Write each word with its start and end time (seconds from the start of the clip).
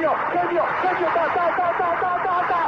genio, 0.00 0.16
genio, 0.32 0.64
genio, 0.82 1.08
ta, 1.12 1.24
ta, 1.36 1.46
ta, 1.56 1.66
ta, 1.78 1.88
ta, 2.00 2.12
ta, 2.24 2.36
ta. 2.48 2.60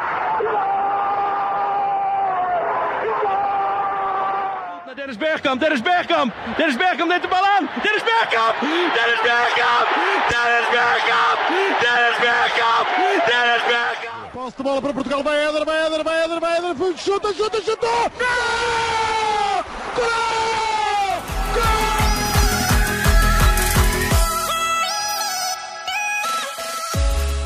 Dennis 4.95 5.16
Bergkamp, 5.16 5.60
Dennis 5.60 5.80
Bergkamp, 5.80 6.32
Dennis 6.56 6.76
Bergkamp 6.76 7.08
neemt 7.08 7.22
de 7.22 7.29
bal 7.29 7.45
aan. 7.45 7.68
Dennis 7.82 8.04
Bergkamp, 8.04 8.60
Dennis 8.96 9.21
Bergkamp, 9.29 9.88
Dennis 10.32 10.68
Bergkamp, 10.74 11.38
Dennis 11.82 12.18
Bergkamp, 12.25 12.87
Dennis 13.27 13.62
Bergkamp. 13.71 14.33
Posse 14.33 14.57
de 14.57 14.62
bola 14.62 14.80
para 14.80 14.93
Portugal, 14.93 15.23
vai 15.23 15.46
Éder, 15.46 15.64
vai 15.64 15.87
Éder, 15.87 16.05
vai 16.05 16.25
Éder, 16.25 16.41
vai 16.41 16.57
Éder, 16.57 16.75
chuta, 16.96 17.33
chuta, 17.35 17.61
chuta! 17.62 17.87
Gol! 18.21 19.64
Gol! 19.96 20.61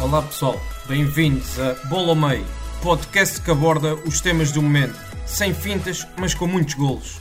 Olá 0.07 0.23
pessoal, 0.23 0.55
bem-vindos 0.87 1.59
a 1.59 1.75
Bola 1.89 2.11
ao 2.11 2.15
Meio, 2.15 2.47
podcast 2.81 3.43
que 3.43 3.51
aborda 3.51 3.97
os 4.07 4.21
temas 4.21 4.53
do 4.53 4.63
momento, 4.63 4.95
sem 5.27 5.53
fintas, 5.53 6.07
mas 6.17 6.33
com 6.33 6.47
muitos 6.47 6.75
golos. 6.75 7.19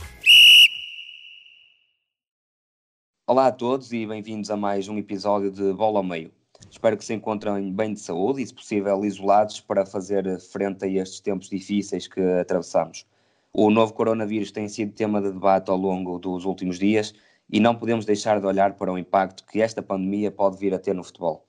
Olá 3.26 3.48
a 3.48 3.52
todos 3.52 3.92
e 3.92 4.06
bem-vindos 4.06 4.52
a 4.52 4.56
mais 4.56 4.86
um 4.86 4.96
episódio 4.98 5.50
de 5.50 5.72
Bola 5.72 5.98
ao 5.98 6.04
Meio. 6.04 6.30
Espero 6.70 6.96
que 6.96 7.04
se 7.04 7.12
encontrem 7.12 7.72
bem 7.72 7.92
de 7.92 7.98
saúde 7.98 8.40
e, 8.40 8.46
se 8.46 8.54
possível, 8.54 9.04
isolados 9.04 9.60
para 9.60 9.84
fazer 9.84 10.38
frente 10.38 10.84
a 10.84 10.88
estes 10.88 11.18
tempos 11.18 11.50
difíceis 11.50 12.06
que 12.06 12.20
atravessamos. 12.40 13.04
O 13.52 13.68
novo 13.68 13.94
coronavírus 13.94 14.52
tem 14.52 14.68
sido 14.68 14.92
tema 14.92 15.20
de 15.20 15.32
debate 15.32 15.72
ao 15.72 15.76
longo 15.76 16.20
dos 16.20 16.44
últimos 16.44 16.78
dias 16.78 17.12
e 17.50 17.58
não 17.58 17.74
podemos 17.74 18.04
deixar 18.04 18.38
de 18.40 18.46
olhar 18.46 18.74
para 18.74 18.92
o 18.92 18.98
impacto 18.98 19.44
que 19.44 19.60
esta 19.60 19.82
pandemia 19.82 20.30
pode 20.30 20.56
vir 20.56 20.72
a 20.72 20.78
ter 20.78 20.94
no 20.94 21.02
futebol. 21.02 21.45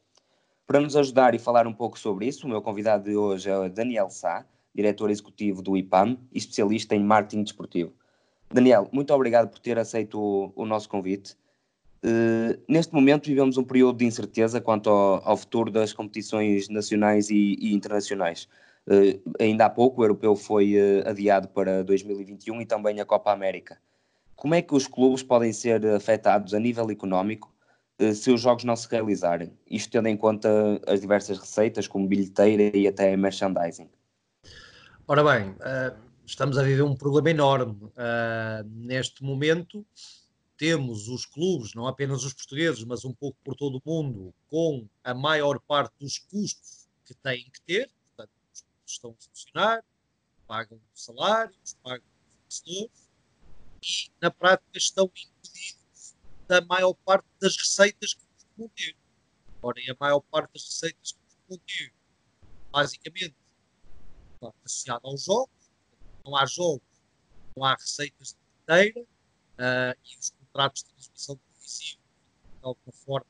Para 0.67 0.81
nos 0.81 0.98
ajudar 0.98 1.34
e 1.34 1.39
falar 1.39 1.66
um 1.66 1.71
pouco 1.71 1.98
sobre 1.98 2.27
isso, 2.27 2.45
o 2.45 2.49
meu 2.49 2.62
convidado 2.62 3.05
de 3.05 3.16
hoje 3.16 3.49
é 3.49 3.70
Daniel 3.70 4.09
Sá, 4.09 4.45
diretor 4.75 5.09
executivo 5.09 5.61
do 5.61 5.78
IPAM 5.78 6.17
e 6.30 6.38
especialista 6.38 6.94
em 6.94 7.02
marketing 7.02 7.44
desportivo. 7.44 7.94
Daniel, 8.53 8.89
muito 8.91 9.14
obrigado 9.14 9.47
por 9.47 9.59
ter 9.59 9.80
aceito 9.80 10.19
o, 10.19 10.52
o 10.53 10.66
nosso 10.66 10.89
convite. 10.89 11.38
Uh, 12.03 12.61
neste 12.67 12.94
momento 12.94 13.28
vivemos 13.28 13.58
um 13.58 13.64
período 13.64 14.00
de 14.00 14.06
incerteza 14.06 14.59
quanto 14.59 14.89
ao, 14.89 15.22
ao 15.25 15.38
futuro 15.38 15.72
das 15.72 15.94
competições 15.94 16.67
nacionais 16.67 17.30
e, 17.30 17.56
e 17.61 17.73
internacionais. 17.73 18.50
Uh, 18.86 19.22
ainda 19.39 19.67
há 19.67 19.69
pouco 19.69 20.02
o 20.02 20.03
europeu 20.03 20.36
foi 20.36 20.75
uh, 20.75 21.08
adiado 21.08 21.47
para 21.47 21.81
2021 21.81 22.61
e 22.61 22.66
também 22.66 23.00
a 23.00 23.06
Copa 23.06 23.31
América. 23.31 23.78
Como 24.36 24.53
é 24.53 24.61
que 24.61 24.75
os 24.75 24.86
clubes 24.86 25.23
podem 25.23 25.53
ser 25.53 25.86
afetados 25.88 26.53
a 26.53 26.59
nível 26.59 26.89
económico 26.91 27.56
se 28.14 28.31
os 28.31 28.42
jogos 28.42 28.64
não 28.64 28.76
se 28.76 28.88
realizarem. 28.90 29.52
Isto 29.70 29.92
tendo 29.92 30.08
em 30.08 30.17
conta 30.17 30.50
as 30.86 31.02
diversas 31.02 31.38
receitas, 31.40 31.88
como 31.88 32.08
bilheteira 32.08 32.76
e 32.76 32.88
até 32.88 33.16
merchandising. 33.17 33.90
Ora 35.08 35.23
bem, 35.23 35.52
uh, 35.52 35.98
estamos 36.25 36.58
a 36.58 36.64
viver 36.64 36.84
um 36.84 36.95
problema 36.95 37.30
enorme. 37.31 37.73
Uh, 37.73 38.64
neste 38.66 39.23
momento, 39.23 39.86
temos 40.58 41.08
os 41.08 41.25
clubes, 41.25 41.73
não 41.73 41.88
apenas 41.88 42.23
os 42.23 42.34
portugueses, 42.34 42.84
mas 42.84 43.06
um 43.06 43.14
pouco 43.14 43.38
por 43.44 43.56
todo 43.56 43.81
o 43.84 43.90
mundo, 43.90 44.34
com 44.48 44.88
a 45.03 45.14
maior 45.14 45.59
parte 45.59 45.94
dos 46.00 46.20
custos 46.20 46.88
que 47.06 47.14
têm 47.16 47.50
que 47.52 47.62
ter. 47.62 47.90
Portanto, 48.16 48.31
os 48.53 48.62
custos 48.62 48.94
estão 48.94 49.12
a 49.12 49.23
funcionar, 49.23 49.84
pagam 50.48 50.80
salários, 50.94 51.78
pagam 51.81 52.06
professores 52.42 53.08
e, 53.81 54.12
na 54.22 54.31
prática, 54.31 54.78
estão 54.78 55.06
impedidos 55.06 55.36
da 56.48 56.62
maior 56.62 56.94
parte 56.94 57.28
das 57.42 57.56
receitas 57.58 58.14
que 58.14 58.22
costumam 58.26 58.70
ter. 58.76 58.95
Ora, 59.62 59.80
e 59.80 59.92
a 59.92 59.95
maior 60.00 60.22
parte 60.22 60.53
das 60.53 60.64
receitas 60.64 61.12
que 61.48 61.58
ter, 61.59 61.94
basicamente, 62.72 63.36
está 64.36 64.53
associada 64.64 65.02
aos 65.03 65.23
jogos. 65.23 65.72
Não 66.23 66.36
há 66.36 66.45
jogos, 66.45 66.88
não 67.56 67.64
há 67.64 67.73
receitas 67.73 68.30
de 68.30 68.38
bilheteira 68.66 69.02
uh, 69.02 70.00
e 70.03 70.18
os 70.18 70.30
contratos 70.31 70.84
de 70.84 70.90
transmissão 70.90 71.36
televisiva, 71.38 72.02
de 72.59 72.66
alguma 72.66 72.91
forma, 72.91 73.28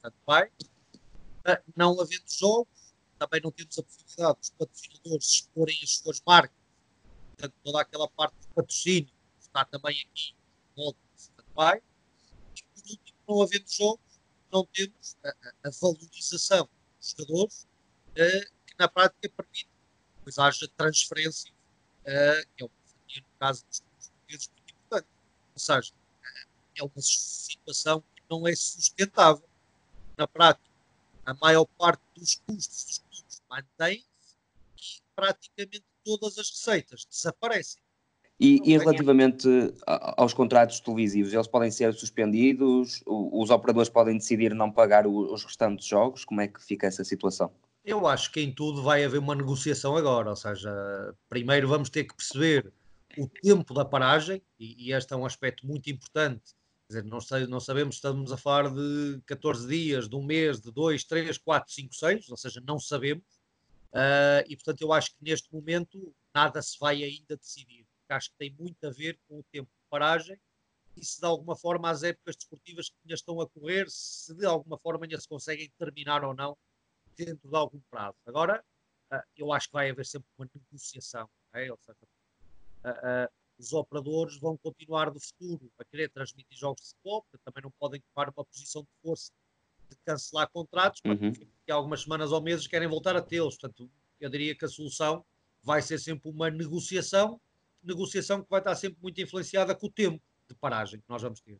tanto 0.00 0.16
vai. 0.26 0.48
Uh, 0.48 1.72
não 1.76 2.00
havendo 2.00 2.24
jogos, 2.28 2.94
também 3.18 3.40
não 3.40 3.50
temos 3.50 3.78
a 3.78 3.82
possibilidade 3.82 4.38
dos 4.38 4.50
patrocinadores 4.50 5.26
exporem 5.26 5.78
as 5.82 5.90
suas 5.98 6.22
marcas. 6.26 6.56
Portanto, 7.30 7.54
toda 7.62 7.80
aquela 7.80 8.08
parte 8.08 8.36
de 8.40 8.48
patrocínio 8.48 9.12
está 9.40 9.64
também 9.64 10.00
aqui 10.02 10.34
volta 10.76 10.98
por 11.54 12.90
último, 12.90 13.18
não 13.28 13.42
havendo 13.42 13.70
jogos, 13.70 14.20
não 14.52 14.66
temos 14.66 15.16
a, 15.24 15.30
a, 15.64 15.70
valorização 15.80 16.68
dos 16.98 17.10
jogadores 17.10 17.62
uh, 18.10 18.52
que 18.66 18.74
na 18.78 18.88
prática 18.88 19.28
permite 19.30 19.68
pois 20.22 20.38
haja 20.38 20.68
transferência, 20.76 21.50
uh, 21.52 22.48
que 22.56 22.64
é 22.64 22.68
que 23.08 23.20
no 23.20 23.26
caso 23.38 23.64
dos 23.66 23.80
portugueses 23.80 24.48
muito 24.48 24.74
importante. 24.74 25.08
Ou 25.54 25.58
seja, 25.58 25.92
uh, 25.92 26.48
é 26.76 26.82
uma 26.82 27.02
situação 27.02 28.00
que 28.14 28.22
não 28.30 28.46
é 28.46 28.54
sustentável. 28.54 29.48
Na 30.16 30.28
prática, 30.28 30.70
a 31.24 31.34
maior 31.34 31.64
parte 31.64 32.02
dos 32.14 32.36
custos 32.46 32.84
dos 32.84 32.98
clubes 32.98 33.42
mantém-se 33.48 34.06
e 34.76 35.02
praticamente 35.14 35.84
todas 36.04 36.38
as 36.38 36.50
receitas 36.50 37.04
desaparecem. 37.04 37.81
E, 38.44 38.60
e, 38.64 38.76
relativamente 38.76 39.48
aos 39.86 40.34
contratos 40.34 40.80
televisivos, 40.80 41.32
eles 41.32 41.46
podem 41.46 41.70
ser 41.70 41.94
suspendidos? 41.94 43.00
Os 43.06 43.50
operadores 43.50 43.88
podem 43.88 44.16
decidir 44.16 44.52
não 44.52 44.68
pagar 44.68 45.06
os 45.06 45.44
restantes 45.44 45.86
jogos? 45.86 46.24
Como 46.24 46.40
é 46.40 46.48
que 46.48 46.60
fica 46.60 46.88
essa 46.88 47.04
situação? 47.04 47.52
Eu 47.84 48.04
acho 48.04 48.32
que 48.32 48.40
em 48.40 48.52
tudo 48.52 48.82
vai 48.82 49.04
haver 49.04 49.18
uma 49.18 49.36
negociação 49.36 49.96
agora, 49.96 50.30
ou 50.30 50.34
seja, 50.34 50.68
primeiro 51.28 51.68
vamos 51.68 51.88
ter 51.88 52.02
que 52.02 52.16
perceber 52.16 52.72
o 53.16 53.28
tempo 53.28 53.72
da 53.72 53.84
paragem, 53.84 54.42
e, 54.58 54.88
e 54.88 54.92
este 54.92 55.14
é 55.14 55.16
um 55.16 55.24
aspecto 55.24 55.64
muito 55.64 55.88
importante. 55.88 56.42
Quer 56.88 56.98
dizer, 56.98 57.04
não, 57.04 57.20
sei, 57.20 57.46
não 57.46 57.60
sabemos 57.60 57.94
se 57.94 57.98
estamos 57.98 58.32
a 58.32 58.36
falar 58.36 58.74
de 58.74 59.22
14 59.24 59.68
dias, 59.68 60.08
de 60.08 60.16
um 60.16 60.22
mês, 60.24 60.60
de 60.60 60.72
2, 60.72 61.04
3, 61.04 61.38
4, 61.38 61.72
5, 61.72 61.94
6, 61.94 62.28
ou 62.28 62.36
seja, 62.36 62.60
não 62.66 62.80
sabemos. 62.80 63.40
Uh, 63.92 64.42
e 64.48 64.56
portanto, 64.56 64.82
eu 64.82 64.92
acho 64.92 65.10
que 65.10 65.18
neste 65.22 65.52
momento 65.54 66.12
nada 66.34 66.60
se 66.60 66.76
vai 66.80 67.04
ainda 67.04 67.36
decidir 67.36 67.81
que 68.12 68.16
acho 68.16 68.30
que 68.30 68.36
tem 68.36 68.54
muito 68.58 68.86
a 68.86 68.90
ver 68.90 69.18
com 69.26 69.38
o 69.38 69.44
tempo 69.44 69.68
de 69.68 69.88
paragem 69.88 70.38
e 70.96 71.04
se 71.04 71.18
de 71.18 71.26
alguma 71.26 71.56
forma 71.56 71.88
as 71.90 72.02
épocas 72.02 72.36
desportivas 72.36 72.90
que 72.90 72.96
ainda 73.02 73.14
estão 73.14 73.40
a 73.40 73.48
correr, 73.48 73.86
se 73.88 74.34
de 74.34 74.44
alguma 74.44 74.78
forma 74.78 75.06
ainda 75.06 75.18
se 75.18 75.26
conseguem 75.26 75.72
terminar 75.78 76.22
ou 76.22 76.34
não 76.34 76.56
dentro 77.16 77.48
de 77.48 77.56
algum 77.56 77.80
prazo. 77.90 78.16
Agora, 78.26 78.62
uh, 79.10 79.22
eu 79.36 79.52
acho 79.52 79.68
que 79.68 79.72
vai 79.72 79.90
haver 79.90 80.04
sempre 80.04 80.28
uma 80.36 80.48
negociação, 80.54 81.28
é? 81.54 81.70
ou 81.70 81.78
seja, 81.78 81.98
uh, 82.84 83.26
uh, 83.26 83.32
os 83.58 83.72
operadores 83.72 84.38
vão 84.38 84.56
continuar 84.58 85.10
do 85.10 85.20
futuro 85.20 85.70
a 85.78 85.84
querer 85.84 86.10
transmitir 86.10 86.58
jogos 86.58 86.82
de 86.82 86.88
futebol, 86.90 87.24
também 87.44 87.62
não 87.62 87.70
podem 87.78 88.02
tomar 88.12 88.28
uma 88.28 88.44
posição 88.44 88.82
de 88.82 88.88
força 89.02 89.32
de 89.88 89.96
cancelar 90.04 90.50
contratos, 90.50 91.00
porque 91.00 91.26
uhum. 91.42 91.74
algumas 91.74 92.02
semanas 92.02 92.32
ou 92.32 92.42
meses 92.42 92.66
querem 92.66 92.88
voltar 92.88 93.14
a 93.14 93.22
tê-los. 93.22 93.56
Portanto, 93.56 93.90
eu 94.18 94.30
diria 94.30 94.56
que 94.56 94.64
a 94.64 94.68
solução 94.68 95.24
vai 95.62 95.82
ser 95.82 95.98
sempre 95.98 96.30
uma 96.30 96.50
negociação 96.50 97.38
negociação 97.82 98.42
que 98.42 98.50
vai 98.50 98.60
estar 98.60 98.74
sempre 98.74 98.98
muito 99.02 99.20
influenciada 99.20 99.74
com 99.74 99.86
o 99.86 99.90
tempo 99.90 100.20
de 100.48 100.54
paragem 100.54 101.00
que 101.00 101.08
nós 101.08 101.22
vamos 101.22 101.40
ter. 101.40 101.58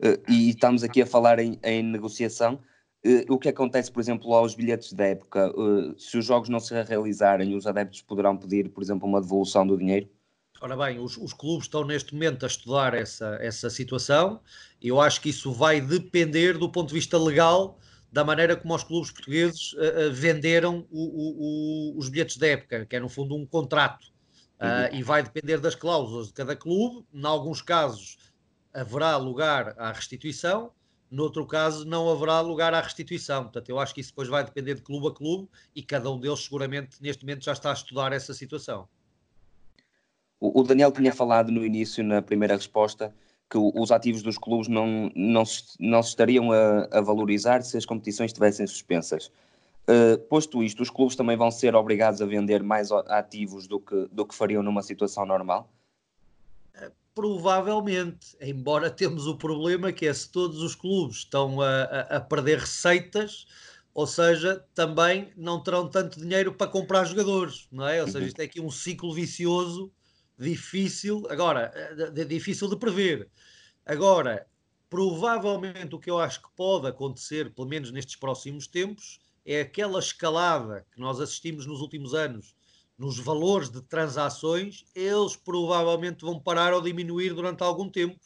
Uh, 0.00 0.20
e 0.30 0.50
estamos 0.50 0.82
aqui 0.82 1.00
a 1.02 1.06
falar 1.06 1.38
em, 1.38 1.58
em 1.62 1.82
negociação. 1.82 2.60
Uh, 3.04 3.32
o 3.32 3.38
que 3.38 3.48
acontece, 3.48 3.90
por 3.90 4.00
exemplo, 4.00 4.32
aos 4.34 4.54
bilhetes 4.54 4.92
da 4.92 5.06
época? 5.06 5.50
Uh, 5.58 5.98
se 5.98 6.18
os 6.18 6.24
jogos 6.24 6.48
não 6.48 6.60
se 6.60 6.74
realizarem, 6.82 7.54
os 7.54 7.66
adeptos 7.66 8.02
poderão 8.02 8.36
pedir, 8.36 8.68
por 8.70 8.82
exemplo, 8.82 9.08
uma 9.08 9.20
devolução 9.20 9.66
do 9.66 9.76
dinheiro? 9.76 10.08
Ora 10.60 10.76
bem, 10.76 10.98
os, 10.98 11.16
os 11.18 11.32
clubes 11.32 11.66
estão 11.66 11.84
neste 11.84 12.14
momento 12.14 12.44
a 12.44 12.46
estudar 12.46 12.94
essa, 12.94 13.36
essa 13.42 13.68
situação 13.68 14.40
eu 14.80 14.98
acho 14.98 15.20
que 15.20 15.28
isso 15.28 15.52
vai 15.52 15.82
depender 15.82 16.56
do 16.56 16.70
ponto 16.70 16.88
de 16.88 16.94
vista 16.94 17.18
legal 17.18 17.78
da 18.10 18.24
maneira 18.24 18.56
como 18.56 18.74
os 18.74 18.82
clubes 18.82 19.10
portugueses 19.10 19.74
venderam 20.12 20.86
o, 20.90 21.02
o, 21.02 21.92
o, 21.94 21.98
os 21.98 22.08
bilhetes 22.08 22.38
da 22.38 22.46
época, 22.46 22.86
que 22.86 22.96
é 22.96 23.00
no 23.00 23.08
fundo 23.08 23.36
um 23.36 23.44
contrato 23.44 24.06
Uh, 24.56 24.94
e 24.94 25.02
vai 25.02 25.22
depender 25.22 25.58
das 25.58 25.74
cláusulas 25.74 26.28
de 26.28 26.32
cada 26.32 26.56
clube. 26.56 27.06
Em 27.12 27.24
alguns 27.24 27.60
casos 27.60 28.16
haverá 28.72 29.16
lugar 29.16 29.74
à 29.78 29.92
restituição, 29.92 30.70
noutro 31.10 31.46
caso 31.46 31.84
não 31.86 32.10
haverá 32.10 32.40
lugar 32.40 32.74
à 32.74 32.80
restituição. 32.80 33.44
Portanto, 33.44 33.68
eu 33.68 33.78
acho 33.78 33.94
que 33.94 34.00
isso 34.00 34.10
depois 34.10 34.28
vai 34.28 34.44
depender 34.44 34.74
de 34.74 34.82
clube 34.82 35.08
a 35.08 35.10
clube 35.10 35.48
e 35.74 35.82
cada 35.82 36.10
um 36.10 36.18
deles 36.18 36.40
seguramente 36.40 37.02
neste 37.02 37.24
momento 37.24 37.44
já 37.44 37.52
está 37.52 37.70
a 37.70 37.74
estudar 37.74 38.12
essa 38.12 38.34
situação. 38.34 38.88
O, 40.38 40.62
Daniel 40.62 40.92
tinha 40.92 41.12
falado 41.12 41.50
no 41.50 41.64
início, 41.64 42.04
na 42.04 42.20
primeira 42.20 42.54
resposta, 42.54 43.14
que 43.48 43.56
os 43.56 43.90
ativos 43.90 44.22
dos 44.22 44.36
clubes 44.36 44.68
não, 44.68 45.10
não, 45.14 45.46
se, 45.46 45.62
não 45.80 46.02
se 46.02 46.10
estariam 46.10 46.52
a, 46.52 46.86
a 46.92 47.00
valorizar 47.00 47.62
se 47.62 47.76
as 47.76 47.86
competições 47.86 48.30
estivessem 48.30 48.66
suspensas. 48.66 49.30
Uh, 49.88 50.18
posto 50.28 50.62
isto, 50.62 50.82
os 50.82 50.90
clubes 50.90 51.14
também 51.14 51.36
vão 51.36 51.50
ser 51.50 51.74
obrigados 51.76 52.20
a 52.20 52.26
vender 52.26 52.62
mais 52.62 52.90
ativos 52.90 53.68
do 53.68 53.78
que, 53.78 54.08
do 54.10 54.26
que 54.26 54.34
fariam 54.34 54.62
numa 54.62 54.82
situação 54.82 55.24
normal? 55.24 55.72
Provavelmente, 57.14 58.36
embora 58.42 58.90
temos 58.90 59.26
o 59.26 59.38
problema 59.38 59.90
que 59.90 60.06
é 60.06 60.12
se 60.12 60.30
todos 60.30 60.60
os 60.60 60.74
clubes 60.74 61.18
estão 61.18 61.62
a, 61.62 61.84
a, 61.84 62.00
a 62.16 62.20
perder 62.20 62.58
receitas, 62.58 63.46
ou 63.94 64.06
seja, 64.06 64.62
também 64.74 65.32
não 65.34 65.62
terão 65.62 65.88
tanto 65.88 66.20
dinheiro 66.20 66.52
para 66.52 66.70
comprar 66.70 67.04
jogadores, 67.06 67.66
não 67.72 67.88
é? 67.88 68.02
Ou 68.02 68.06
seja, 68.06 68.18
uhum. 68.18 68.26
isto 68.26 68.40
é 68.40 68.44
aqui 68.44 68.60
um 68.60 68.70
ciclo 68.70 69.14
vicioso 69.14 69.90
difícil, 70.38 71.26
agora, 71.30 71.72
eh, 71.74 72.24
difícil 72.24 72.68
de 72.68 72.76
prever. 72.76 73.30
Agora, 73.86 74.46
provavelmente 74.90 75.94
o 75.94 75.98
que 75.98 76.10
eu 76.10 76.18
acho 76.18 76.42
que 76.42 76.48
pode 76.54 76.86
acontecer, 76.86 77.54
pelo 77.54 77.66
menos 77.66 77.90
nestes 77.90 78.16
próximos 78.16 78.66
tempos, 78.66 79.18
é 79.46 79.60
aquela 79.60 80.00
escalada 80.00 80.84
que 80.92 81.00
nós 81.00 81.20
assistimos 81.20 81.64
nos 81.66 81.80
últimos 81.80 82.12
anos 82.12 82.54
nos 82.98 83.18
valores 83.18 83.70
de 83.70 83.82
transações, 83.82 84.84
eles 84.94 85.36
provavelmente 85.36 86.24
vão 86.24 86.40
parar 86.40 86.72
ou 86.72 86.80
diminuir 86.80 87.34
durante 87.34 87.62
algum 87.62 87.90
tempo, 87.90 88.18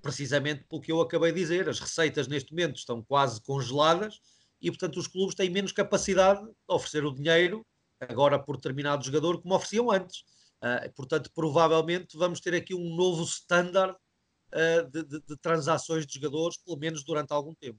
precisamente 0.00 0.64
pelo 0.64 0.80
que 0.80 0.90
eu 0.90 1.00
acabei 1.00 1.30
de 1.30 1.40
dizer. 1.40 1.68
As 1.68 1.78
receitas 1.78 2.26
neste 2.26 2.50
momento 2.50 2.76
estão 2.76 3.02
quase 3.02 3.40
congeladas 3.42 4.20
e, 4.60 4.70
portanto, 4.70 4.98
os 4.98 5.06
clubes 5.06 5.34
têm 5.34 5.50
menos 5.50 5.72
capacidade 5.72 6.42
de 6.42 6.52
oferecer 6.66 7.04
o 7.04 7.14
dinheiro 7.14 7.64
agora 8.00 8.38
por 8.38 8.56
determinado 8.56 9.04
jogador 9.04 9.40
como 9.40 9.54
ofereciam 9.54 9.90
antes. 9.90 10.24
Uh, 10.62 10.90
portanto, 10.94 11.30
provavelmente 11.34 12.16
vamos 12.16 12.40
ter 12.40 12.54
aqui 12.54 12.74
um 12.74 12.96
novo 12.96 13.22
standard 13.24 13.94
uh, 13.94 14.90
de, 14.90 15.04
de, 15.04 15.20
de 15.20 15.36
transações 15.36 16.06
de 16.06 16.14
jogadores, 16.14 16.56
pelo 16.56 16.78
menos 16.78 17.04
durante 17.04 17.32
algum 17.32 17.54
tempo. 17.54 17.78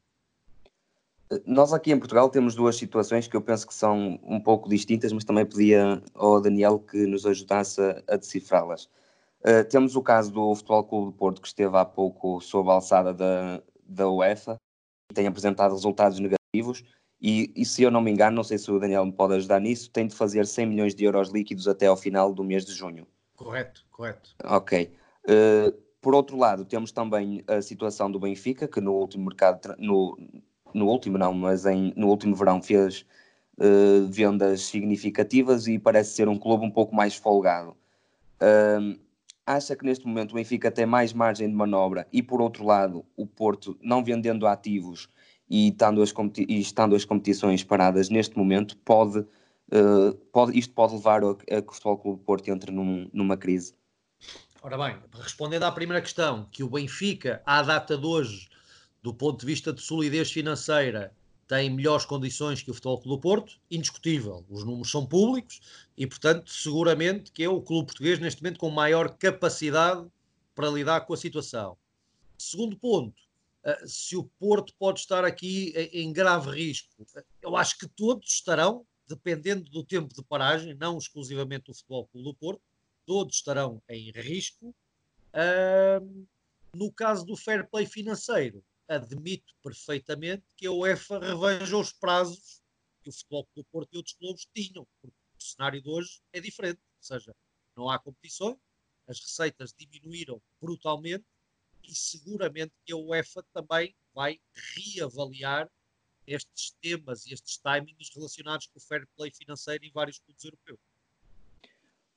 Nós 1.46 1.74
aqui 1.74 1.92
em 1.92 1.98
Portugal 1.98 2.30
temos 2.30 2.54
duas 2.54 2.76
situações 2.76 3.28
que 3.28 3.36
eu 3.36 3.42
penso 3.42 3.66
que 3.66 3.74
são 3.74 4.20
um 4.24 4.40
pouco 4.40 4.70
distintas, 4.70 5.12
mas 5.12 5.24
também 5.24 5.46
pedia 5.46 6.02
ao 6.14 6.40
Daniel 6.40 6.80
que 6.80 7.08
nos 7.08 7.26
ajudasse 7.26 7.82
a, 8.08 8.16
decifrá-las. 8.16 8.86
Uh, 9.42 9.64
temos 9.70 9.96
o 9.96 10.02
caso 10.02 10.32
do 10.32 10.54
Futebol 10.56 10.84
Clube 10.84 11.06
do 11.08 11.18
Porto, 11.18 11.42
que 11.42 11.48
esteve 11.48 11.76
há 11.78 11.86
pouco 11.86 12.40
sob 12.42 12.70
a 12.70 12.74
alçada 12.74 13.14
da, 13.14 13.62
da 13.84 14.10
UEFA 14.10 14.58
e 15.12 15.14
tem 15.14 15.28
apresentado 15.28 15.72
resultados 15.72 16.20
negativos. 16.20 16.84
E, 17.22 17.52
e, 17.56 17.66
se 17.66 17.82
eu 17.82 17.90
não 17.90 18.02
me 18.02 18.12
engano, 18.12 18.36
não 18.36 18.44
sei 18.44 18.58
se 18.58 18.70
o 18.70 18.80
Daniel 18.80 19.06
me 19.06 19.12
pode 19.12 19.34
ajudar 19.36 19.60
nisso, 19.60 19.90
tem 19.90 20.06
de 20.06 20.16
fazer 20.16 20.46
100 20.46 20.66
milhões 20.68 20.94
de 20.94 21.06
euros 21.06 21.30
líquidos 21.30 21.68
até 21.68 21.88
ao 21.88 21.98
final 21.98 22.34
do 22.34 22.44
mês 22.44 22.66
de 22.66 22.74
junho. 22.74 23.08
Correto, 23.36 23.86
correto. 23.90 24.36
Ok. 24.44 24.94
Uh, 25.28 25.72
por 26.02 26.14
outro 26.14 26.38
lado, 26.38 26.66
temos 26.66 26.92
também 26.92 27.44
a 27.48 27.64
situação 27.64 28.12
do 28.12 28.20
Benfica, 28.20 28.68
que 28.68 28.80
no 28.80 28.94
último 28.94 29.26
mercado, 29.26 29.76
no, 29.80 30.16
no 30.76 30.88
último 30.88 31.18
não, 31.18 31.34
mas 31.34 31.66
em, 31.66 31.94
no 31.96 32.08
último 32.08 32.36
verão 32.36 32.62
fez 32.62 33.06
uh, 33.58 34.06
vendas 34.08 34.62
significativas 34.62 35.68
e 35.68 35.80
parece 35.80 36.12
ser 36.12 36.28
um 36.28 36.38
clube 36.38 36.66
um 36.66 36.72
pouco 36.72 36.94
mais 36.94 37.16
folgado. 37.16 37.76
Uh, 38.42 39.00
acha 39.46 39.76
que 39.76 39.86
neste 39.86 40.06
momento 40.06 40.32
o 40.32 40.36
Benfica 40.36 40.70
tem 40.70 40.86
mais 40.86 41.14
margem 41.14 41.48
de 41.48 41.56
manobra 41.56 42.08
e, 42.12 42.22
por 42.22 42.42
outro 42.42 42.66
lado, 42.66 43.06
o 43.16 43.26
Porto, 43.26 43.78
não 43.82 44.04
vendendo 44.04 44.46
ativos 44.46 45.08
e 45.50 45.70
estando 45.70 46.02
as, 46.02 46.14
e 46.38 46.60
estando 46.60 46.96
as 46.96 47.06
competições 47.06 47.64
paradas 47.64 48.10
neste 48.10 48.38
momento, 48.38 48.76
pode, 48.78 49.20
uh, 49.20 50.14
pode, 50.34 50.58
isto 50.58 50.74
pode 50.74 50.94
levar 50.96 51.24
a, 51.24 51.32
a 51.32 51.62
que 51.62 51.70
o 51.70 51.72
Futebol 51.72 51.98
Clube 51.98 52.24
Porto 52.24 52.50
entre 52.50 52.72
num, 52.72 53.10
numa 53.14 53.38
crise? 53.38 53.74
Ora 54.62 54.78
bem, 54.78 54.98
respondendo 55.22 55.64
à 55.64 55.72
primeira 55.72 56.02
questão, 56.02 56.48
que 56.52 56.64
o 56.64 56.70
Benfica, 56.70 57.42
à 57.46 57.62
data 57.62 57.96
de 57.96 58.06
hoje, 58.06 58.50
do 59.06 59.14
ponto 59.14 59.42
de 59.42 59.46
vista 59.46 59.72
de 59.72 59.84
solidez 59.84 60.32
financeira, 60.32 61.14
tem 61.48 61.70
melhores 61.70 62.06
condições 62.06 62.64
que 62.64 62.72
o 62.72 62.74
Futebol 62.74 63.00
Clube 63.00 63.18
do 63.18 63.22
Porto, 63.22 63.60
indiscutível. 63.70 64.44
Os 64.50 64.64
números 64.64 64.90
são 64.90 65.06
públicos 65.06 65.62
e, 65.96 66.08
portanto, 66.08 66.50
seguramente 66.50 67.32
que 67.32 67.44
é 67.44 67.48
o 67.48 67.62
clube 67.62 67.86
português 67.86 68.18
neste 68.18 68.42
momento 68.42 68.58
com 68.58 68.72
maior 68.72 69.16
capacidade 69.16 70.08
para 70.56 70.72
lidar 70.72 71.02
com 71.02 71.14
a 71.14 71.18
situação. 71.18 71.78
Segundo 72.36 72.76
ponto, 72.76 73.22
eh, 73.64 73.84
se 73.86 74.18
o 74.18 74.24
Porto 74.40 74.74
pode 74.80 75.02
estar 75.02 75.24
aqui 75.24 75.72
em 75.94 76.12
grave 76.12 76.50
risco, 76.50 77.06
eu 77.44 77.56
acho 77.56 77.78
que 77.78 77.88
todos 77.88 78.28
estarão, 78.32 78.88
dependendo 79.08 79.70
do 79.70 79.84
tempo 79.84 80.16
de 80.16 80.24
paragem, 80.24 80.74
não 80.74 80.98
exclusivamente 80.98 81.70
o 81.70 81.76
Futebol 81.76 82.08
Clube 82.08 82.28
do 82.28 82.34
Porto, 82.34 82.62
todos 83.06 83.36
estarão 83.36 83.80
em 83.88 84.10
risco. 84.10 84.74
no 86.74 86.92
caso 86.92 87.24
do 87.24 87.38
fair 87.38 87.70
play 87.70 87.86
financeiro, 87.86 88.64
admito 88.88 89.54
perfeitamente 89.64 90.44
que 90.56 90.68
a 90.68 90.72
UEFA 90.72 91.20
reveja 91.20 91.78
os 91.78 91.92
prazos 91.92 92.62
que 93.02 93.10
o 93.10 93.14
Futebol 93.14 93.48
do 93.56 93.64
Porto 93.66 93.94
e 93.94 93.98
outros 93.98 94.16
clubes 94.16 94.48
tinham, 94.54 94.88
porque 95.02 95.18
o 95.40 95.44
cenário 95.44 95.82
de 95.82 95.90
hoje 95.90 96.22
é 96.34 96.40
diferente, 96.40 96.80
ou 96.80 97.04
seja, 97.04 97.36
não 97.76 97.90
há 97.90 98.00
competições, 98.00 98.58
as 99.08 99.20
receitas 99.20 99.74
diminuíram 99.78 100.42
brutalmente 100.60 101.26
e 101.84 101.94
seguramente 101.94 102.74
que 102.84 102.94
a 102.94 102.98
UEFA 102.98 103.44
também 103.54 103.96
vai 104.14 104.40
reavaliar 104.76 105.70
estes 106.26 106.76
temas 106.82 107.28
e 107.28 107.34
estes 107.34 107.58
timings 107.58 108.10
relacionados 108.16 108.68
com 108.68 108.80
o 108.80 108.82
fair 108.82 109.08
play 109.16 109.32
financeiro 109.32 109.86
em 109.86 109.92
vários 109.92 110.18
clubes 110.20 110.44
europeus. 110.44 110.80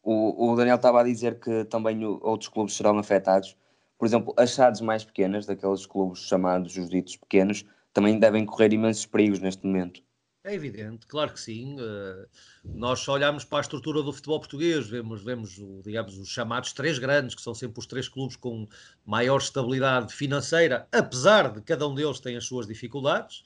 O, 0.02 0.52
o 0.52 0.56
Daniel 0.56 0.76
estava 0.76 1.00
a 1.00 1.04
dizer 1.04 1.38
que 1.38 1.64
também 1.66 2.02
outros 2.04 2.48
clubes 2.48 2.74
serão 2.74 2.98
afetados 2.98 3.54
por 3.98 4.06
exemplo, 4.06 4.32
as 4.36 4.52
cidades 4.52 4.80
mais 4.80 5.04
pequenas, 5.04 5.44
daqueles 5.44 5.84
clubes 5.84 6.20
chamados 6.20 6.76
os 6.76 6.88
ditos 6.88 7.16
pequenos, 7.16 7.64
também 7.92 8.18
devem 8.18 8.46
correr 8.46 8.72
imensos 8.72 9.04
perigos 9.04 9.40
neste 9.40 9.66
momento. 9.66 10.00
É 10.44 10.54
evidente, 10.54 11.06
claro 11.06 11.32
que 11.32 11.40
sim. 11.40 11.76
Uh, 11.80 12.26
nós 12.64 13.00
só 13.00 13.12
olhamos 13.14 13.44
para 13.44 13.58
a 13.58 13.60
estrutura 13.60 14.02
do 14.02 14.12
futebol 14.12 14.38
português, 14.38 14.86
vemos, 14.86 15.22
vemos 15.22 15.60
digamos, 15.84 16.16
os 16.16 16.28
chamados 16.28 16.72
três 16.72 16.98
grandes, 16.98 17.34
que 17.34 17.42
são 17.42 17.52
sempre 17.52 17.80
os 17.80 17.86
três 17.86 18.08
clubes 18.08 18.36
com 18.36 18.66
maior 19.04 19.38
estabilidade 19.38 20.14
financeira, 20.14 20.88
apesar 20.92 21.52
de 21.52 21.60
cada 21.60 21.86
um 21.86 21.94
deles 21.94 22.20
ter 22.20 22.36
as 22.36 22.46
suas 22.46 22.66
dificuldades. 22.66 23.40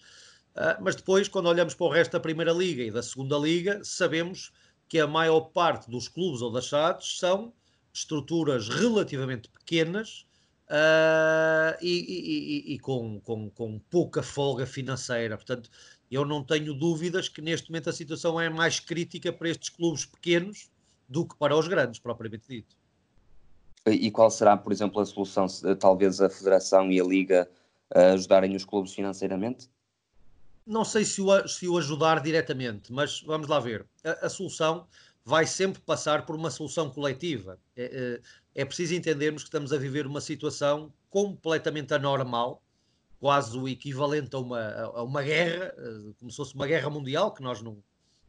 Uh, 0.54 0.76
mas 0.82 0.94
depois, 0.94 1.28
quando 1.28 1.46
olhamos 1.46 1.74
para 1.74 1.86
o 1.86 1.90
resto 1.90 2.12
da 2.12 2.20
Primeira 2.20 2.52
Liga 2.52 2.82
e 2.82 2.90
da 2.90 3.02
Segunda 3.02 3.38
Liga, 3.38 3.80
sabemos 3.82 4.52
que 4.86 5.00
a 5.00 5.06
maior 5.06 5.40
parte 5.40 5.90
dos 5.90 6.08
clubes 6.08 6.42
ou 6.42 6.52
das 6.52 6.66
SADs 6.66 7.18
são 7.18 7.52
estruturas 7.92 8.68
relativamente 8.68 9.48
pequenas, 9.48 10.26
uh, 10.68 11.76
e, 11.80 12.68
e, 12.68 12.74
e, 12.74 12.78
com, 12.78 13.20
com, 13.20 13.50
com 13.50 13.78
pouca 13.90 14.22
folga 14.22 14.66
financeira. 14.66 15.36
Portanto, 15.36 15.70
eu 16.10 16.24
não 16.24 16.44
tenho 16.44 16.74
dúvidas 16.74 17.28
que 17.28 17.40
neste 17.40 17.70
momento 17.70 17.90
a 17.90 17.92
situação 17.92 18.40
é 18.40 18.48
mais 18.48 18.78
crítica 18.78 19.32
para 19.32 19.48
estes 19.48 19.70
clubes 19.70 20.04
pequenos 20.04 20.70
do 21.08 21.26
que 21.26 21.36
para 21.36 21.56
os 21.56 21.68
grandes, 21.68 22.00
propriamente 22.00 22.46
dito. 22.48 22.76
E 23.86 24.10
qual 24.10 24.30
será, 24.30 24.56
por 24.56 24.72
exemplo, 24.72 25.00
a 25.00 25.06
solução? 25.06 25.46
Talvez 25.78 26.20
a 26.20 26.30
Federação 26.30 26.90
e 26.90 27.00
a 27.00 27.04
Liga 27.04 27.50
uh, 27.94 28.14
ajudarem 28.14 28.54
os 28.54 28.64
clubes 28.64 28.94
financeiramente? 28.94 29.68
Não 30.64 30.84
sei 30.84 31.04
se 31.04 31.20
o, 31.20 31.48
se 31.48 31.66
o 31.66 31.76
ajudar 31.76 32.22
diretamente, 32.22 32.92
mas 32.92 33.20
vamos 33.22 33.48
lá 33.48 33.58
ver. 33.58 33.84
A, 34.04 34.26
a 34.26 34.28
solução 34.28 34.86
vai 35.24 35.46
sempre 35.46 35.80
passar 35.80 36.26
por 36.26 36.36
uma 36.36 36.50
solução 36.50 36.90
coletiva. 36.90 37.58
É, 37.76 37.84
é, 37.84 38.20
é, 38.54 38.64
preciso 38.64 38.94
entendermos 38.94 39.42
que 39.42 39.48
estamos 39.48 39.72
a 39.72 39.78
viver 39.78 40.06
uma 40.06 40.20
situação 40.20 40.92
completamente 41.10 41.92
anormal, 41.94 42.62
quase 43.20 43.56
o 43.56 43.68
equivalente 43.68 44.34
a 44.34 44.38
uma, 44.38 44.72
a 44.72 45.02
uma 45.02 45.22
guerra, 45.22 45.74
eh, 45.78 46.12
como 46.18 46.30
se 46.30 46.36
fosse 46.36 46.54
uma 46.54 46.66
guerra 46.66 46.90
mundial, 46.90 47.32
que 47.32 47.42
nós 47.42 47.62
não, 47.62 47.82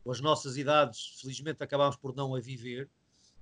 com 0.03 0.11
as 0.11 0.21
nossas 0.21 0.55
idades, 0.55 1.17
felizmente 1.19 1.63
acabamos 1.63 1.95
por 1.95 2.15
não 2.15 2.35
a 2.35 2.39
viver, 2.39 2.87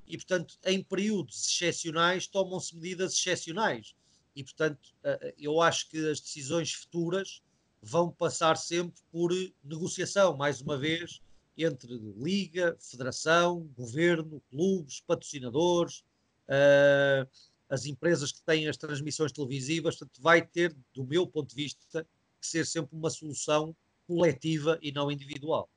e 0.08 0.16
portanto, 0.16 0.58
em 0.66 0.82
períodos 0.82 1.46
excepcionais, 1.46 2.26
tomam-se 2.26 2.76
medidas 2.76 3.14
excepcionais. 3.14 3.96
E 4.36 4.44
portanto, 4.44 4.94
eh, 5.04 5.20
eh, 5.22 5.36
eu 5.38 5.62
acho 5.62 5.90
que 5.90 5.98
as 6.10 6.22
decisões 6.22 6.72
futuras 6.74 7.42
vão 7.82 8.12
passar 8.12 8.58
sempre 8.58 9.02
por 9.12 9.32
negociação, 9.64 10.38
mais 10.38 10.62
uma 10.62 10.78
vez, 10.78 11.22
entre 11.58 12.00
Liga, 12.18 12.78
Federação, 12.80 13.70
Governo, 13.76 14.42
clubes, 14.50 15.02
patrocinadores, 15.02 16.04
uh, 16.48 17.28
as 17.70 17.86
empresas 17.86 18.32
que 18.32 18.42
têm 18.44 18.68
as 18.68 18.78
transmissões 18.78 19.32
televisivas. 19.32 19.98
Portanto, 19.98 20.22
vai 20.22 20.42
ter, 20.42 20.76
do 20.94 21.06
meu 21.06 21.26
ponto 21.26 21.50
de 21.50 21.56
vista, 21.56 22.06
que 22.40 22.48
ser 22.48 22.66
sempre 22.66 22.96
uma 22.96 23.10
solução 23.10 23.76
coletiva 24.08 24.78
e 24.82 24.92
não 24.92 25.12
individual. 25.12 25.70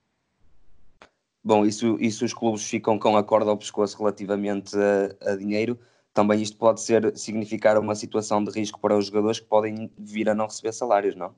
Bom, 1.43 1.67
isso, 1.67 1.99
isso 2.01 2.25
os 2.25 2.33
clubes 2.33 2.65
ficam 2.65 2.99
com 2.99 3.17
a 3.17 3.23
corda 3.23 3.51
ao 3.51 3.57
pescoço 3.57 3.99
relativamente 3.99 4.75
a, 4.77 5.33
a 5.33 5.37
dinheiro. 5.37 5.79
Também 6.13 6.41
isto 6.41 6.57
pode 6.57 6.81
ser 6.81 7.17
significar 7.19 7.79
uma 7.79 7.95
situação 7.95 8.43
de 8.43 8.51
risco 8.51 8.81
para 8.81 8.97
os 8.97 9.07
jogadores 9.07 9.41
que 9.41 9.47
podem 9.47 9.91
vir 9.99 10.29
a 10.29 10.35
não 10.35 10.47
receber 10.47 10.73
salários, 10.73 11.15
não? 11.15 11.35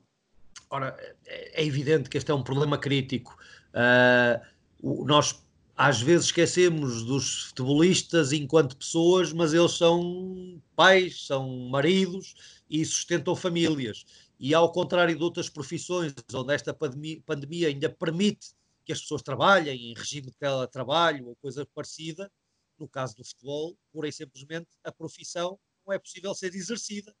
Ora, 0.69 0.95
é, 1.25 1.61
é 1.61 1.65
evidente 1.65 2.09
que 2.09 2.17
este 2.17 2.31
é 2.31 2.33
um 2.33 2.43
problema 2.43 2.77
crítico. 2.77 3.37
Uh, 3.73 5.05
nós 5.05 5.43
às 5.77 6.01
vezes 6.01 6.25
esquecemos 6.25 7.03
dos 7.03 7.43
futebolistas 7.43 8.31
enquanto 8.33 8.75
pessoas, 8.75 9.31
mas 9.31 9.53
eles 9.53 9.73
são 9.73 10.59
pais, 10.75 11.27
são 11.27 11.69
maridos 11.69 12.33
e 12.67 12.83
sustentam 12.83 13.35
famílias. 13.35 14.03
E 14.39 14.55
ao 14.55 14.71
contrário 14.71 15.15
de 15.15 15.23
outras 15.23 15.49
profissões, 15.49 16.15
onde 16.33 16.51
esta 16.51 16.73
pandemia, 16.73 17.67
ainda 17.67 17.91
permite 17.91 18.55
que 18.83 18.91
as 18.91 19.01
pessoas 19.01 19.21
trabalhem 19.21 19.91
em 19.91 19.93
regime 19.93 20.31
de 20.31 20.37
teletrabalho 20.37 21.27
ou 21.27 21.35
coisa 21.35 21.63
parecida, 21.75 22.31
no 22.79 22.89
caso 22.89 23.15
do 23.15 23.23
futebol, 23.23 23.77
pura 23.91 24.07
e 24.07 24.11
simplesmente 24.11 24.69
a 24.83 24.91
profissão 24.91 25.59
não 25.85 25.93
é 25.93 25.99
possível 25.99 26.33
ser 26.33 26.55
exercida. 26.55 27.15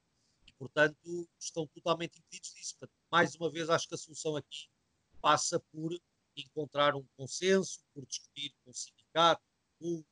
E, 0.47 0.53
portanto, 0.53 1.29
estão 1.39 1.67
totalmente 1.67 2.17
impedidos 2.17 2.53
disso. 2.55 2.75
Portanto, 2.79 2.97
mais 3.11 3.35
uma 3.35 3.51
vez, 3.51 3.69
acho 3.69 3.87
que 3.87 3.93
a 3.93 3.97
solução 3.97 4.35
aqui 4.35 4.67
passa 5.21 5.59
por 5.71 5.95
encontrar 6.41 6.95
um 6.95 7.05
consenso, 7.15 7.79
por 7.93 8.05
discutir 8.05 8.53
com 8.63 8.71
o 8.71 8.73
sindicato, 8.73 9.41
com 9.79 10.03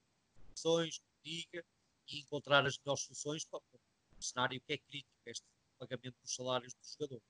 com 0.64 0.82
liga, 1.26 1.64
e 2.08 2.20
encontrar 2.20 2.66
as 2.66 2.78
melhores 2.78 3.04
soluções 3.04 3.46
para 3.46 3.60
um 3.60 4.22
cenário 4.22 4.62
que 4.66 4.74
é 4.74 4.78
crítico, 4.78 5.10
este 5.26 5.44
pagamento 5.80 6.16
dos 6.22 6.34
salários 6.34 6.74
dos 6.74 6.94
jogadores. 6.94 7.24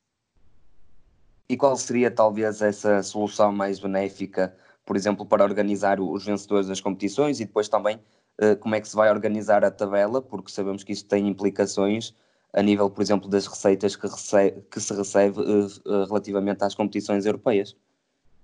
E 1.48 1.56
qual 1.56 1.78
seria 1.78 2.12
talvez 2.12 2.62
essa 2.62 3.02
solução 3.04 3.52
mais 3.52 3.80
benéfica, 3.80 4.58
por 4.84 4.96
exemplo, 4.96 5.26
para 5.26 5.44
organizar 5.44 6.00
os 6.00 6.26
vencedores 6.26 6.68
das 6.68 6.82
competições 6.82 7.40
e 7.40 7.46
depois 7.46 7.70
também 7.70 7.98
uh, 8.42 8.56
como 8.60 8.76
é 8.76 8.82
que 8.82 8.88
se 8.88 8.96
vai 8.96 9.10
organizar 9.10 9.64
a 9.64 9.72
tabela, 9.72 10.22
porque 10.22 10.52
sabemos 10.52 10.84
que 10.84 10.92
isso 10.92 11.06
tem 11.06 11.28
implicações 11.28 12.14
a 12.54 12.62
nível, 12.62 12.90
por 12.90 13.02
exemplo, 13.02 13.30
das 13.30 13.46
receitas 13.46 13.96
que, 13.96 14.08
recebe, 14.08 14.62
que 14.72 14.80
se 14.80 14.94
recebe 14.94 15.40
uh, 15.40 15.66
uh, 15.66 16.06
relativamente 16.06 16.64
às 16.64 16.74
competições 16.74 17.26
europeias? 17.26 17.76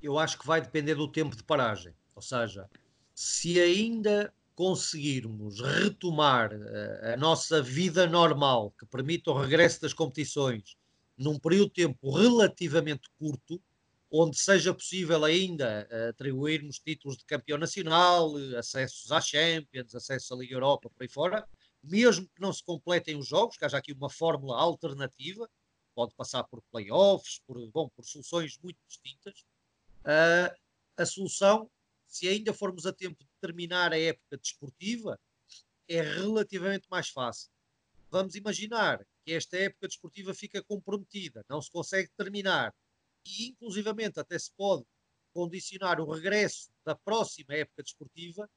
Eu 0.01 0.17
acho 0.17 0.37
que 0.37 0.47
vai 0.47 0.61
depender 0.61 0.95
do 0.95 1.07
tempo 1.07 1.35
de 1.35 1.43
paragem, 1.43 1.93
ou 2.15 2.21
seja, 2.21 2.69
se 3.13 3.59
ainda 3.59 4.33
conseguirmos 4.55 5.59
retomar 5.59 6.51
a 7.13 7.17
nossa 7.17 7.61
vida 7.61 8.07
normal, 8.07 8.71
que 8.77 8.85
permita 8.85 9.31
o 9.31 9.39
regresso 9.39 9.81
das 9.81 9.93
competições 9.93 10.75
num 11.17 11.39
período 11.39 11.67
de 11.67 11.73
tempo 11.75 12.11
relativamente 12.11 13.09
curto, 13.19 13.61
onde 14.11 14.37
seja 14.37 14.73
possível 14.73 15.23
ainda 15.23 15.87
uh, 15.89 16.09
atribuirmos 16.09 16.79
títulos 16.79 17.17
de 17.17 17.23
campeão 17.23 17.57
nacional, 17.57 18.35
acessos 18.57 19.09
à 19.11 19.21
Champions, 19.21 19.95
acessos 19.95 20.31
à 20.31 20.35
Liga 20.35 20.55
Europa, 20.55 20.89
por 20.89 21.01
aí 21.01 21.07
fora, 21.07 21.47
mesmo 21.81 22.25
que 22.25 22.41
não 22.41 22.51
se 22.51 22.63
completem 22.63 23.15
os 23.15 23.27
jogos, 23.27 23.55
que 23.55 23.63
haja 23.63 23.77
aqui 23.77 23.93
uma 23.93 24.09
fórmula 24.09 24.57
alternativa, 24.57 25.49
pode 25.95 26.13
passar 26.15 26.43
por 26.43 26.61
playoffs, 26.71 27.41
por, 27.47 27.65
bom, 27.71 27.89
por 27.95 28.03
soluções 28.05 28.57
muito 28.61 28.77
distintas. 28.87 29.45
Uh, 30.01 30.53
a 30.97 31.05
solução, 31.05 31.69
se 32.07 32.27
ainda 32.27 32.53
formos 32.53 32.85
a 32.85 32.93
tempo 32.93 33.23
de 33.23 33.29
terminar 33.39 33.93
a 33.93 33.99
época 33.99 34.37
desportiva, 34.37 35.19
é 35.87 36.01
relativamente 36.01 36.87
mais 36.89 37.09
fácil. 37.09 37.49
Vamos 38.09 38.35
imaginar 38.35 39.05
que 39.23 39.33
esta 39.33 39.57
época 39.57 39.87
desportiva 39.87 40.33
fica 40.33 40.63
comprometida, 40.63 41.45
não 41.49 41.61
se 41.61 41.71
consegue 41.71 42.09
terminar 42.17 42.73
e, 43.25 43.49
inclusivamente, 43.49 44.19
até 44.19 44.37
se 44.37 44.51
pode 44.57 44.83
condicionar 45.33 45.99
o 46.01 46.11
regresso 46.11 46.71
da 46.85 46.95
próxima 46.95 47.53
época 47.53 47.83
desportiva, 47.83 48.49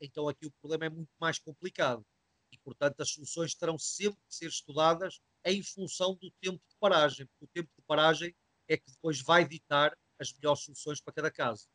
então 0.00 0.28
aqui 0.28 0.46
o 0.46 0.52
problema 0.52 0.86
é 0.86 0.88
muito 0.88 1.10
mais 1.20 1.38
complicado. 1.38 2.06
E, 2.50 2.58
portanto, 2.58 3.00
as 3.00 3.10
soluções 3.10 3.54
terão 3.54 3.78
sempre 3.78 4.20
que 4.28 4.34
ser 4.34 4.46
estudadas 4.46 5.20
em 5.44 5.62
função 5.62 6.14
do 6.14 6.30
tempo 6.40 6.62
de 6.68 6.76
paragem, 6.78 7.26
porque 7.26 7.44
o 7.44 7.48
tempo 7.48 7.70
de 7.76 7.82
paragem 7.86 8.34
é 8.68 8.76
que 8.76 8.90
depois 8.90 9.20
vai 9.20 9.46
ditar 9.46 9.96
as 10.22 10.32
melhores 10.32 10.62
soluções 10.62 11.00
para 11.00 11.12
cada 11.12 11.30
caso. 11.30 11.68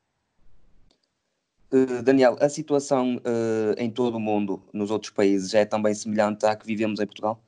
Uh, 1.72 2.01
Daniel, 2.01 2.38
a 2.39 2.48
situação 2.48 3.18
uh, 3.18 3.75
em 3.77 3.92
todo 3.92 4.16
o 4.16 4.20
mundo, 4.20 4.63
nos 4.72 4.89
outros 4.89 5.12
países, 5.12 5.54
é 5.54 5.66
também 5.66 5.94
semelhante 5.94 6.46
à 6.46 6.56
que 6.56 6.66
vivemos 6.66 7.00
em 7.00 7.06
Portugal? 7.06 7.44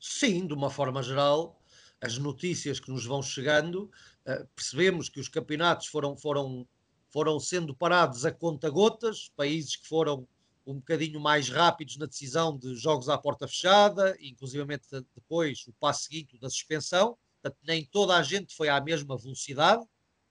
Sim, 0.00 0.46
de 0.46 0.54
uma 0.54 0.70
forma 0.70 1.02
geral, 1.02 1.60
as 2.00 2.16
notícias 2.16 2.80
que 2.80 2.90
nos 2.90 3.04
vão 3.04 3.22
chegando, 3.22 3.90
uh, 4.26 4.46
percebemos 4.56 5.10
que 5.10 5.20
os 5.20 5.28
campeonatos 5.28 5.88
foram, 5.88 6.16
foram, 6.16 6.66
foram 7.10 7.38
sendo 7.38 7.74
parados 7.76 8.24
a 8.24 8.32
conta-gotas, 8.32 9.30
países 9.36 9.76
que 9.76 9.86
foram 9.86 10.26
um 10.66 10.76
bocadinho 10.76 11.20
mais 11.20 11.50
rápidos 11.50 11.98
na 11.98 12.06
decisão 12.06 12.56
de 12.56 12.74
jogos 12.74 13.10
à 13.10 13.18
porta 13.18 13.46
fechada, 13.46 14.16
inclusivamente 14.20 14.86
depois 15.14 15.66
o 15.66 15.72
passo 15.74 16.04
seguinte 16.04 16.38
da 16.38 16.48
suspensão, 16.48 17.18
portanto, 17.42 17.58
nem 17.66 17.84
toda 17.84 18.16
a 18.16 18.22
gente 18.22 18.56
foi 18.56 18.70
à 18.70 18.80
mesma 18.80 19.18
velocidade, 19.18 19.84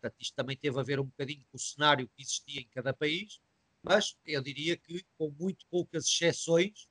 portanto, 0.03 0.15
isto 0.19 0.35
também 0.35 0.57
teve 0.57 0.77
a 0.77 0.83
ver 0.83 0.99
um 0.99 1.05
bocadinho 1.05 1.45
com 1.49 1.55
o 1.55 1.59
cenário 1.59 2.09
que 2.09 2.21
existia 2.21 2.59
em 2.59 2.67
cada 2.67 2.93
país, 2.93 3.39
mas 3.81 4.17
eu 4.25 4.41
diria 4.41 4.75
que 4.75 5.05
com 5.17 5.31
muito 5.39 5.65
poucas 5.67 6.05
exceções, 6.05 6.89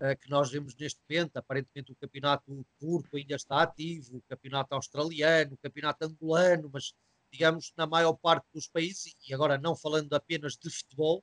uh, 0.00 0.16
que 0.18 0.30
nós 0.30 0.50
vemos 0.50 0.74
neste 0.74 1.00
momento. 1.08 1.36
Aparentemente, 1.36 1.92
o 1.92 1.96
campeonato 1.96 2.66
turco 2.78 3.16
ainda 3.16 3.34
está 3.34 3.62
ativo, 3.62 4.16
o 4.16 4.22
campeonato 4.22 4.74
australiano, 4.74 5.54
o 5.54 5.58
campeonato 5.58 6.04
angolano, 6.04 6.70
mas 6.72 6.94
digamos, 7.30 7.72
na 7.76 7.86
maior 7.86 8.14
parte 8.14 8.46
dos 8.54 8.68
países, 8.68 9.14
e 9.28 9.34
agora 9.34 9.58
não 9.58 9.76
falando 9.76 10.14
apenas 10.14 10.56
de 10.56 10.70
futebol, 10.70 11.22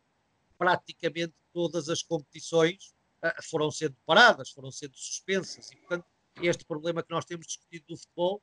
praticamente 0.58 1.34
todas 1.52 1.90
as 1.90 2.04
competições 2.04 2.94
uh, 3.24 3.42
foram 3.50 3.72
sendo 3.72 3.96
paradas, 4.06 4.52
foram 4.52 4.70
sendo 4.70 4.96
suspensas, 4.96 5.72
e 5.72 5.78
portanto, 5.78 6.06
este 6.42 6.66
problema 6.66 7.02
que 7.02 7.12
nós 7.12 7.26
temos 7.26 7.48
discutido 7.48 7.86
do 7.88 7.98
futebol 7.98 8.42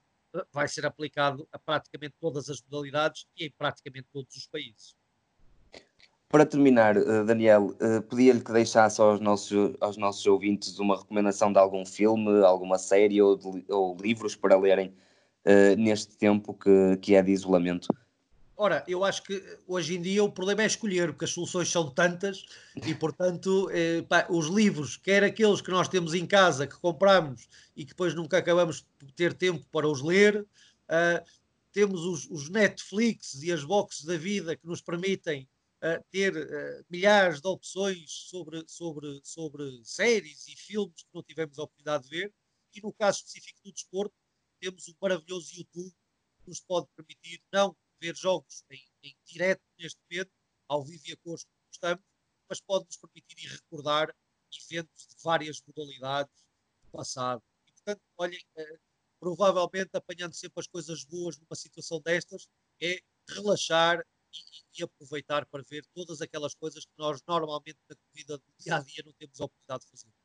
vai 0.52 0.68
ser 0.68 0.86
aplicado 0.86 1.48
a 1.52 1.58
praticamente 1.58 2.14
todas 2.20 2.48
as 2.48 2.62
modalidades 2.62 3.26
e 3.36 3.46
em 3.46 3.50
praticamente 3.50 4.08
todos 4.12 4.34
os 4.36 4.46
países. 4.46 4.96
Para 6.28 6.46
terminar, 6.46 6.96
eh, 6.96 7.24
Daniel, 7.24 7.74
eh, 7.80 8.00
pedia-lhe 8.02 8.40
que 8.40 8.52
deixasse 8.52 9.00
aos 9.00 9.20
nossos, 9.20 9.74
aos 9.80 9.96
nossos 9.96 10.24
ouvintes 10.26 10.78
uma 10.78 10.96
recomendação 10.96 11.52
de 11.52 11.58
algum 11.58 11.84
filme, 11.84 12.44
alguma 12.44 12.78
série 12.78 13.20
ou, 13.20 13.36
de, 13.36 13.64
ou 13.68 13.96
livros 13.96 14.36
para 14.36 14.56
lerem 14.56 14.94
uh, 15.44 15.76
neste 15.76 16.16
tempo 16.16 16.54
que, 16.54 16.96
que 16.98 17.16
é 17.16 17.22
de 17.22 17.32
isolamento. 17.32 17.88
Ora, 18.62 18.84
eu 18.86 19.02
acho 19.02 19.22
que 19.22 19.42
hoje 19.66 19.96
em 19.96 20.02
dia 20.02 20.22
o 20.22 20.30
problema 20.30 20.62
é 20.62 20.66
escolher, 20.66 21.12
porque 21.12 21.24
as 21.24 21.30
soluções 21.30 21.70
são 21.70 21.90
tantas 21.90 22.44
e, 22.86 22.94
portanto, 22.94 23.70
eh, 23.72 24.02
pá, 24.02 24.26
os 24.28 24.48
livros, 24.48 24.98
quer 24.98 25.24
aqueles 25.24 25.62
que 25.62 25.70
nós 25.70 25.88
temos 25.88 26.12
em 26.12 26.26
casa, 26.26 26.66
que 26.66 26.76
compramos 26.76 27.48
e 27.74 27.86
que 27.86 27.92
depois 27.92 28.12
nunca 28.14 28.36
acabamos 28.36 28.84
de 29.02 29.14
ter 29.14 29.32
tempo 29.32 29.64
para 29.72 29.88
os 29.88 30.02
ler, 30.02 30.42
uh, 30.42 31.24
temos 31.72 32.02
os, 32.02 32.28
os 32.28 32.50
Netflix 32.50 33.42
e 33.42 33.50
as 33.50 33.64
boxes 33.64 34.04
da 34.04 34.18
vida 34.18 34.54
que 34.54 34.66
nos 34.66 34.82
permitem 34.82 35.48
uh, 35.82 36.04
ter 36.10 36.36
uh, 36.36 36.84
milhares 36.90 37.40
de 37.40 37.48
opções 37.48 38.10
sobre, 38.28 38.62
sobre, 38.66 39.22
sobre 39.24 39.80
séries 39.84 40.46
e 40.48 40.54
filmes 40.54 41.02
que 41.02 41.14
não 41.14 41.22
tivemos 41.22 41.58
a 41.58 41.62
oportunidade 41.62 42.04
de 42.04 42.10
ver. 42.10 42.34
E 42.74 42.82
no 42.82 42.92
caso 42.92 43.20
específico 43.20 43.58
do 43.64 43.72
desporto, 43.72 44.14
temos 44.60 44.86
o 44.86 44.94
maravilhoso 45.00 45.50
YouTube 45.56 45.94
que 46.44 46.50
nos 46.50 46.60
pode 46.60 46.86
permitir 46.94 47.40
não 47.50 47.74
ver 48.00 48.16
jogos 48.16 48.64
em, 48.70 48.82
em 49.02 49.16
direto 49.24 49.62
neste 49.78 49.98
momento, 50.10 50.30
ao 50.68 50.84
vivo 50.84 51.02
e 51.06 51.12
a 51.12 51.16
cores 51.18 51.44
que 51.44 51.50
gostamos, 51.68 52.04
mas 52.48 52.60
pode 52.60 52.86
nos 52.86 52.96
permitir 52.96 53.44
ir 53.44 53.50
recordar 53.50 54.14
eventos 54.70 55.06
de 55.06 55.22
várias 55.22 55.62
modalidades 55.66 56.32
do 56.82 56.90
passado. 56.90 57.42
E, 57.66 57.72
portanto, 57.72 58.02
olhem, 58.16 58.40
uh, 58.56 58.78
provavelmente 59.20 59.90
apanhando 59.94 60.34
sempre 60.34 60.60
as 60.60 60.66
coisas 60.66 61.04
boas 61.04 61.38
numa 61.38 61.54
situação 61.54 62.00
destas, 62.00 62.48
é 62.80 63.00
relaxar 63.28 64.04
e, 64.32 64.80
e, 64.80 64.82
aproveitar 64.82 65.46
para 65.46 65.62
ver 65.62 65.84
todas 65.94 66.20
aquelas 66.20 66.54
coisas 66.54 66.84
que 66.84 66.92
nós 66.96 67.20
normalmente 67.26 67.78
na 67.88 67.96
vida 68.14 68.38
do 68.38 68.52
dia 68.58 68.76
a 68.76 68.80
dia 68.80 69.02
não 69.04 69.12
temos 69.12 69.40
a 69.40 69.44
oportunidade 69.44 69.84
de 69.84 69.90
fazer. 69.90 70.19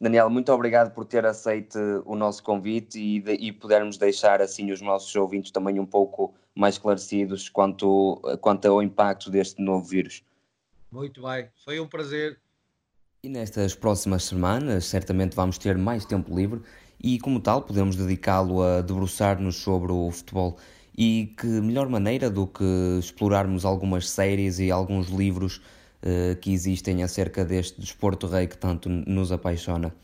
Daniel, 0.00 0.28
muito 0.28 0.52
obrigado 0.52 0.92
por 0.92 1.04
ter 1.04 1.24
aceito 1.24 1.78
o 2.04 2.14
nosso 2.14 2.42
convite 2.42 2.98
e, 2.98 3.20
de, 3.20 3.32
e 3.34 3.52
pudermos 3.52 3.96
deixar 3.96 4.42
assim 4.42 4.70
os 4.70 4.80
nossos 4.80 5.14
ouvintes 5.14 5.50
também 5.50 5.78
um 5.78 5.86
pouco 5.86 6.34
mais 6.54 6.74
esclarecidos 6.74 7.48
quanto, 7.48 8.20
quanto 8.40 8.66
ao 8.66 8.82
impacto 8.82 9.30
deste 9.30 9.62
novo 9.62 9.84
vírus. 9.84 10.22
Muito 10.90 11.22
bem, 11.22 11.48
foi 11.64 11.80
um 11.80 11.86
prazer. 11.86 12.38
E 13.22 13.28
nestas 13.28 13.74
próximas 13.74 14.24
semanas, 14.24 14.84
certamente 14.84 15.34
vamos 15.34 15.56
ter 15.56 15.78
mais 15.78 16.04
tempo 16.04 16.34
livre 16.34 16.60
e, 17.02 17.18
como 17.18 17.40
tal, 17.40 17.62
podemos 17.62 17.96
dedicá-lo 17.96 18.62
a 18.62 18.82
debruçar-nos 18.82 19.56
sobre 19.56 19.92
o 19.92 20.10
futebol 20.10 20.58
e 20.96 21.34
que 21.38 21.46
melhor 21.46 21.88
maneira 21.88 22.30
do 22.30 22.46
que 22.46 22.64
explorarmos 22.98 23.64
algumas 23.64 24.08
séries 24.08 24.58
e 24.58 24.70
alguns 24.70 25.08
livros 25.08 25.60
uh, 26.04 26.36
que 26.36 26.52
existem 26.52 27.02
acerca 27.02 27.44
deste 27.44 27.80
desporto 27.80 28.26
rei 28.26 28.46
que 28.46 28.56
tanto 28.56 28.88
nos 28.88 29.32
apaixona. 29.32 29.94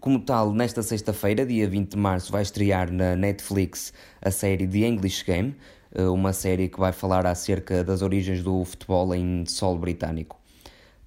Como 0.00 0.18
tal, 0.20 0.52
nesta 0.52 0.82
sexta-feira, 0.82 1.46
dia 1.46 1.68
20 1.68 1.90
de 1.90 1.96
março, 1.96 2.32
vai 2.32 2.42
estrear 2.42 2.90
na 2.90 3.14
Netflix 3.14 3.92
a 4.20 4.30
série 4.30 4.66
The 4.66 4.86
English 4.86 5.24
Game, 5.24 5.54
uh, 5.94 6.12
uma 6.12 6.32
série 6.32 6.68
que 6.68 6.78
vai 6.78 6.92
falar 6.92 7.26
acerca 7.26 7.84
das 7.84 8.02
origens 8.02 8.42
do 8.42 8.64
futebol 8.64 9.14
em 9.14 9.44
solo 9.46 9.78
britânico. 9.78 10.42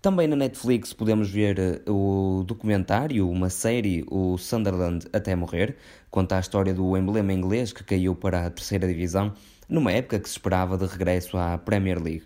Também 0.05 0.27
na 0.27 0.35
Netflix 0.35 0.93
podemos 0.93 1.31
ver 1.31 1.57
eh, 1.57 1.81
o 1.89 2.43
documentário, 2.45 3.27
uma 3.27 3.49
série, 3.49 4.05
o 4.07 4.37
Sunderland 4.37 5.07
até 5.11 5.35
morrer, 5.35 5.77
conta 6.11 6.37
a 6.37 6.39
história 6.39 6.75
do 6.75 6.95
emblema 6.95 7.33
inglês 7.33 7.73
que 7.73 7.83
caiu 7.83 8.13
para 8.13 8.45
a 8.45 8.51
terceira 8.51 8.87
divisão, 8.87 9.33
numa 9.67 9.91
época 9.91 10.19
que 10.19 10.29
se 10.29 10.35
esperava 10.35 10.77
de 10.77 10.85
regresso 10.85 11.35
à 11.35 11.57
Premier 11.57 11.99
League. 11.99 12.21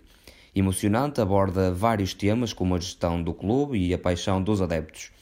Emocionante, 0.54 1.20
aborda 1.20 1.72
vários 1.72 2.12
temas 2.12 2.52
como 2.52 2.74
a 2.74 2.80
gestão 2.80 3.22
do 3.22 3.32
clube 3.32 3.78
e 3.78 3.94
a 3.94 3.98
paixão 3.98 4.42
dos 4.42 4.60
adeptos. 4.60 5.12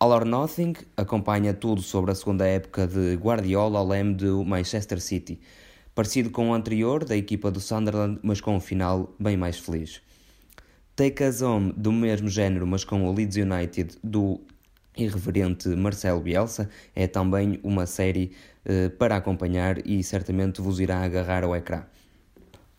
All 0.00 0.10
or 0.10 0.24
Nothing 0.24 0.74
acompanha 0.96 1.52
tudo 1.52 1.82
sobre 1.82 2.10
a 2.10 2.14
segunda 2.14 2.46
época 2.46 2.86
de 2.86 3.14
Guardiola 3.14 3.78
ao 3.78 3.86
leme 3.86 4.14
do 4.14 4.44
Manchester 4.44 5.00
City, 5.00 5.38
parecido 5.94 6.30
com 6.30 6.50
o 6.50 6.54
anterior 6.54 7.04
da 7.04 7.16
equipa 7.16 7.50
do 7.50 7.60
Sunderland, 7.60 8.18
mas 8.22 8.40
com 8.40 8.56
um 8.56 8.60
final 8.60 9.14
bem 9.18 9.36
mais 9.36 9.58
feliz. 9.58 10.00
Take 10.96 11.24
Us 11.24 11.42
Home, 11.42 11.72
do 11.76 11.92
mesmo 11.92 12.28
género, 12.28 12.66
mas 12.66 12.84
com 12.84 13.06
o 13.06 13.12
Leeds 13.12 13.36
United 13.36 13.98
do 14.02 14.40
irreverente 14.96 15.68
Marcelo 15.68 16.20
Bielsa, 16.20 16.70
é 16.94 17.06
também 17.06 17.58
uma 17.62 17.84
série 17.84 18.32
eh, 18.64 18.88
para 18.88 19.16
acompanhar 19.16 19.86
e 19.86 20.02
certamente 20.02 20.60
vos 20.60 20.80
irá 20.80 21.02
agarrar 21.02 21.44
ao 21.44 21.54
ecrã. 21.54 21.82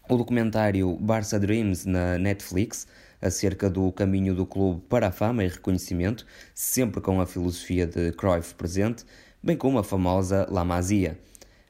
O 0.07 0.17
documentário 0.17 0.95
Barça 0.97 1.39
Dreams 1.39 1.83
na 1.83 2.19
Netflix, 2.19 2.85
acerca 3.19 3.67
do 3.67 3.91
caminho 3.91 4.35
do 4.35 4.45
clube 4.45 4.83
para 4.88 5.07
a 5.07 5.12
fama 5.12 5.43
e 5.43 5.47
reconhecimento, 5.47 6.27
sempre 6.53 7.01
com 7.01 7.19
a 7.19 7.25
filosofia 7.25 7.88
de 7.88 8.12
Cruyff 8.12 8.53
presente, 8.53 9.03
bem 9.41 9.57
como 9.57 9.79
a 9.79 9.83
famosa 9.83 10.47
La 10.51 10.63
Masia. 10.63 11.17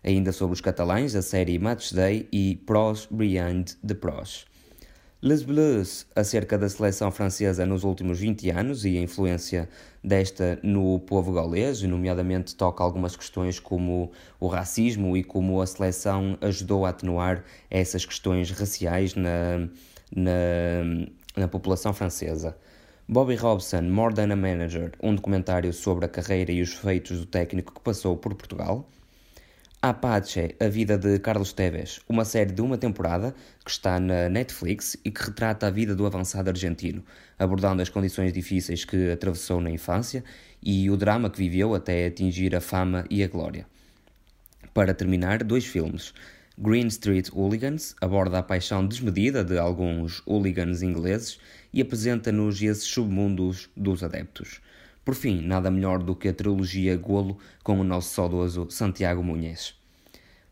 Ainda 0.04 0.34
sobre 0.34 0.54
os 0.54 0.60
catalães, 0.60 1.16
a 1.16 1.22
série 1.22 1.58
Match 1.58 1.94
Day 1.94 2.28
e 2.30 2.58
Pros 2.66 3.08
Beyond 3.10 3.78
the 3.78 3.94
Pros. 3.94 4.46
Les 5.26 5.42
Bleus, 5.42 6.06
acerca 6.16 6.56
da 6.56 6.70
seleção 6.70 7.10
francesa 7.10 7.66
nos 7.66 7.84
últimos 7.84 8.20
20 8.20 8.48
anos 8.52 8.86
e 8.86 8.96
a 8.96 9.02
influência 9.02 9.68
desta 10.04 10.60
no 10.62 11.00
povo 11.00 11.34
gaulês, 11.34 11.82
nomeadamente 11.82 12.56
toca 12.56 12.84
algumas 12.84 13.16
questões 13.16 13.60
como 13.60 14.12
o 14.40 14.46
racismo 14.46 15.18
e 15.18 15.24
como 15.24 15.60
a 15.60 15.66
seleção 15.66 16.38
ajudou 16.42 16.86
a 16.86 16.90
atenuar 16.90 17.44
essas 17.72 18.06
questões 18.06 18.52
raciais 18.52 19.16
na, 19.16 19.68
na, 20.16 21.08
na 21.36 21.48
população 21.48 21.92
francesa. 21.92 22.56
Bobby 23.10 23.34
Robson, 23.34 23.82
More 23.82 24.14
Than 24.14 24.32
a 24.32 24.36
Manager, 24.36 24.92
um 25.02 25.16
documentário 25.16 25.74
sobre 25.74 26.06
a 26.06 26.08
carreira 26.08 26.52
e 26.52 26.62
os 26.62 26.74
feitos 26.74 27.22
do 27.22 27.26
técnico 27.26 27.74
que 27.74 27.82
passou 27.82 28.16
por 28.16 28.36
Portugal. 28.36 28.88
Apache, 29.88 30.56
a 30.60 30.68
vida 30.68 30.98
de 30.98 31.20
Carlos 31.20 31.54
Tevez, 31.54 32.00
uma 32.10 32.26
série 32.26 32.52
de 32.52 32.60
uma 32.60 32.76
temporada 32.76 33.36
que 33.64 33.70
está 33.70 34.00
na 34.00 34.28
Netflix 34.28 34.98
e 35.06 35.12
que 35.12 35.26
retrata 35.26 35.68
a 35.68 35.70
vida 35.70 35.96
do 35.96 36.08
avançado 36.08 36.50
argentino, 36.50 37.04
abordando 37.38 37.84
as 37.84 37.90
condições 37.90 38.34
difíceis 38.34 38.84
que 38.84 39.12
atravessou 39.12 39.62
na 39.62 39.70
infância 39.70 40.24
e 40.60 40.90
o 40.90 40.98
drama 40.98 41.30
que 41.30 41.38
viveu 41.38 41.76
até 41.76 42.08
atingir 42.08 42.56
a 42.56 42.62
fama 42.62 43.06
e 43.12 43.24
a 43.24 43.28
glória. 43.28 43.68
Para 44.74 44.92
terminar, 44.92 45.44
dois 45.44 45.68
filmes. 45.68 46.16
Green 46.58 46.88
Street 46.88 47.30
Hooligans 47.32 47.96
aborda 48.02 48.40
a 48.40 48.44
paixão 48.44 48.88
desmedida 48.88 49.44
de 49.44 49.60
alguns 49.60 50.24
hooligans 50.26 50.82
ingleses 50.82 51.38
e 51.72 51.80
apresenta-nos 51.80 52.60
esses 52.60 52.86
submundos 52.86 53.70
dos 53.78 54.02
adeptos. 54.02 54.62
Por 55.06 55.14
fim, 55.14 55.40
nada 55.40 55.70
melhor 55.70 56.02
do 56.02 56.16
que 56.16 56.28
a 56.28 56.34
trilogia 56.34 56.98
Golo 56.98 57.38
com 57.64 57.80
o 57.80 57.84
nosso 57.84 58.12
saudoso 58.12 58.66
Santiago 58.72 59.24
Munhez. 59.24 59.76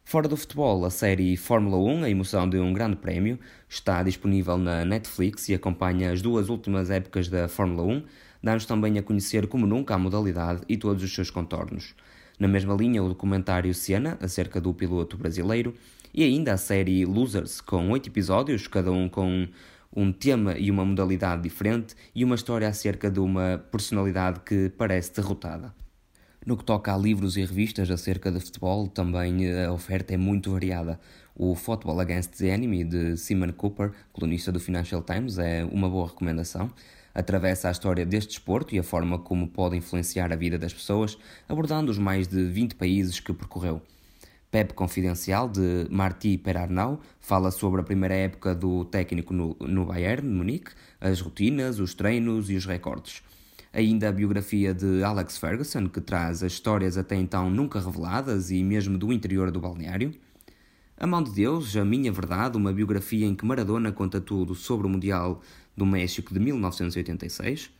Fora 0.05 0.27
do 0.27 0.37
futebol, 0.37 0.85
a 0.85 0.91
série 0.91 1.35
Fórmula 1.35 1.75
1, 1.75 2.03
a 2.03 2.09
emoção 2.11 2.47
de 2.47 2.59
um 2.59 2.71
grande 2.71 2.97
prémio, 2.97 3.39
está 3.67 4.03
disponível 4.03 4.55
na 4.59 4.85
Netflix 4.85 5.49
e 5.49 5.55
acompanha 5.55 6.11
as 6.11 6.21
duas 6.21 6.49
últimas 6.49 6.91
épocas 6.91 7.27
da 7.29 7.47
Fórmula 7.47 7.81
1, 7.81 8.03
dá-nos 8.43 8.67
também 8.67 8.99
a 8.99 9.01
conhecer 9.01 9.47
como 9.47 9.65
nunca 9.65 9.95
a 9.95 9.97
modalidade 9.97 10.61
e 10.69 10.77
todos 10.77 11.01
os 11.01 11.15
seus 11.15 11.31
contornos. 11.31 11.95
Na 12.37 12.47
mesma 12.47 12.75
linha, 12.75 13.01
o 13.01 13.09
documentário 13.09 13.73
Siena, 13.73 14.19
acerca 14.21 14.61
do 14.61 14.71
piloto 14.71 15.17
brasileiro, 15.17 15.73
e 16.13 16.23
ainda 16.23 16.53
a 16.53 16.57
série 16.57 17.05
Losers, 17.05 17.59
com 17.59 17.89
oito 17.89 18.07
episódios, 18.07 18.67
cada 18.67 18.91
um 18.91 19.09
com 19.09 19.47
um 19.95 20.11
tema 20.11 20.57
e 20.57 20.71
uma 20.71 20.83
modalidade 20.83 21.43
diferente 21.43 21.95
e 22.13 22.23
uma 22.23 22.35
história 22.35 22.67
acerca 22.67 23.09
de 23.09 23.19
uma 23.19 23.63
personalidade 23.71 24.39
que 24.41 24.69
parece 24.69 25.13
derrotada. 25.13 25.73
No 26.45 26.57
que 26.57 26.65
toca 26.65 26.93
a 26.93 26.97
livros 26.97 27.37
e 27.37 27.41
revistas 27.41 27.89
acerca 27.89 28.29
de 28.29 28.39
futebol, 28.39 28.87
também 28.87 29.49
a 29.63 29.71
oferta 29.71 30.13
é 30.13 30.17
muito 30.17 30.51
variada. 30.51 30.99
O 31.33 31.55
Football 31.55 32.01
Against 32.01 32.37
the 32.37 32.47
Enemy, 32.47 32.83
de 32.83 33.17
Simon 33.17 33.53
Cooper, 33.53 33.93
colunista 34.11 34.51
do 34.51 34.59
Financial 34.59 35.01
Times, 35.01 35.39
é 35.39 35.63
uma 35.63 35.89
boa 35.89 36.07
recomendação. 36.07 36.69
Atravessa 37.15 37.69
a 37.69 37.71
história 37.71 38.05
deste 38.05 38.29
desporto 38.29 38.75
e 38.75 38.79
a 38.79 38.83
forma 38.83 39.19
como 39.19 39.47
pode 39.47 39.77
influenciar 39.77 40.33
a 40.33 40.35
vida 40.35 40.57
das 40.57 40.73
pessoas, 40.73 41.17
abordando 41.47 41.91
os 41.91 41.97
mais 41.97 42.27
de 42.27 42.43
20 42.43 42.75
países 42.75 43.19
que 43.19 43.31
percorreu. 43.31 43.81
Pep 44.53 44.75
Confidencial, 44.75 45.49
de 45.49 45.87
Marti 45.89 46.37
Perarnau, 46.37 47.01
fala 47.19 47.49
sobre 47.49 47.81
a 47.81 47.83
primeira 47.83 48.13
época 48.13 48.53
do 48.53 48.85
técnico 48.85 49.33
no, 49.33 49.57
no 49.59 49.83
Bayern 49.83 50.29
Munique, 50.29 50.69
as 51.01 51.21
rotinas, 51.21 51.79
os 51.79 51.95
treinos 51.95 52.51
e 52.51 52.55
os 52.55 52.63
recordes. 52.63 53.23
Ainda 53.73 54.09
a 54.09 54.11
biografia 54.11 54.71
de 54.71 55.03
Alex 55.03 55.39
Ferguson, 55.39 55.89
que 55.89 55.99
traz 55.99 56.43
as 56.43 56.53
histórias 56.53 56.99
até 56.99 57.15
então 57.15 57.49
nunca 57.49 57.79
reveladas 57.79 58.51
e 58.51 58.61
mesmo 58.61 58.95
do 58.95 59.11
interior 59.11 59.49
do 59.49 59.59
balneário. 59.59 60.13
A 60.97 61.07
Mão 61.07 61.23
de 61.23 61.31
Deus, 61.31 61.75
A 61.75 61.83
Minha 61.83 62.11
Verdade, 62.11 62.55
uma 62.55 62.71
biografia 62.71 63.25
em 63.25 63.33
que 63.33 63.43
Maradona 63.43 63.91
conta 63.91 64.21
tudo 64.21 64.53
sobre 64.53 64.85
o 64.85 64.89
Mundial 64.91 65.41
do 65.75 65.83
México 65.83 66.31
de 66.31 66.39
1986. 66.39 67.71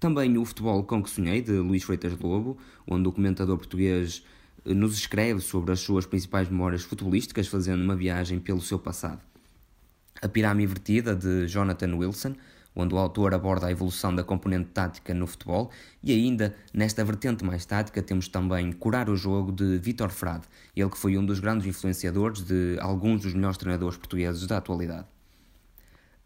Também 0.00 0.36
o 0.38 0.44
Futebol 0.44 0.82
com 0.82 1.00
que 1.00 1.08
Sonhei, 1.08 1.40
de 1.40 1.52
Luís 1.52 1.84
Freitas 1.84 2.18
Lobo, 2.18 2.58
onde 2.84 3.06
o 3.06 3.12
comentador 3.12 3.56
português 3.56 4.24
nos 4.64 4.98
escreve 4.98 5.40
sobre 5.40 5.72
as 5.72 5.80
suas 5.80 6.06
principais 6.06 6.48
memórias 6.48 6.82
futebolísticas, 6.82 7.48
fazendo 7.48 7.82
uma 7.82 7.96
viagem 7.96 8.38
pelo 8.38 8.60
seu 8.60 8.78
passado. 8.78 9.20
A 10.20 10.28
Pirâmide 10.28 10.64
Invertida, 10.64 11.14
de 11.14 11.46
Jonathan 11.46 11.94
Wilson, 11.96 12.34
onde 12.74 12.94
o 12.94 12.98
autor 12.98 13.34
aborda 13.34 13.66
a 13.66 13.70
evolução 13.70 14.14
da 14.14 14.22
componente 14.22 14.70
tática 14.70 15.12
no 15.12 15.26
futebol, 15.26 15.70
e 16.02 16.12
ainda, 16.12 16.54
nesta 16.72 17.04
vertente 17.04 17.44
mais 17.44 17.64
tática, 17.64 18.00
temos 18.02 18.28
também 18.28 18.72
Curar 18.72 19.10
o 19.10 19.16
Jogo, 19.16 19.50
de 19.50 19.78
Vitor 19.78 20.10
Frade, 20.10 20.44
ele 20.76 20.88
que 20.88 20.98
foi 20.98 21.18
um 21.18 21.26
dos 21.26 21.40
grandes 21.40 21.66
influenciadores 21.66 22.42
de 22.42 22.76
alguns 22.80 23.22
dos 23.22 23.34
melhores 23.34 23.58
treinadores 23.58 23.96
portugueses 23.96 24.46
da 24.46 24.58
atualidade. 24.58 25.06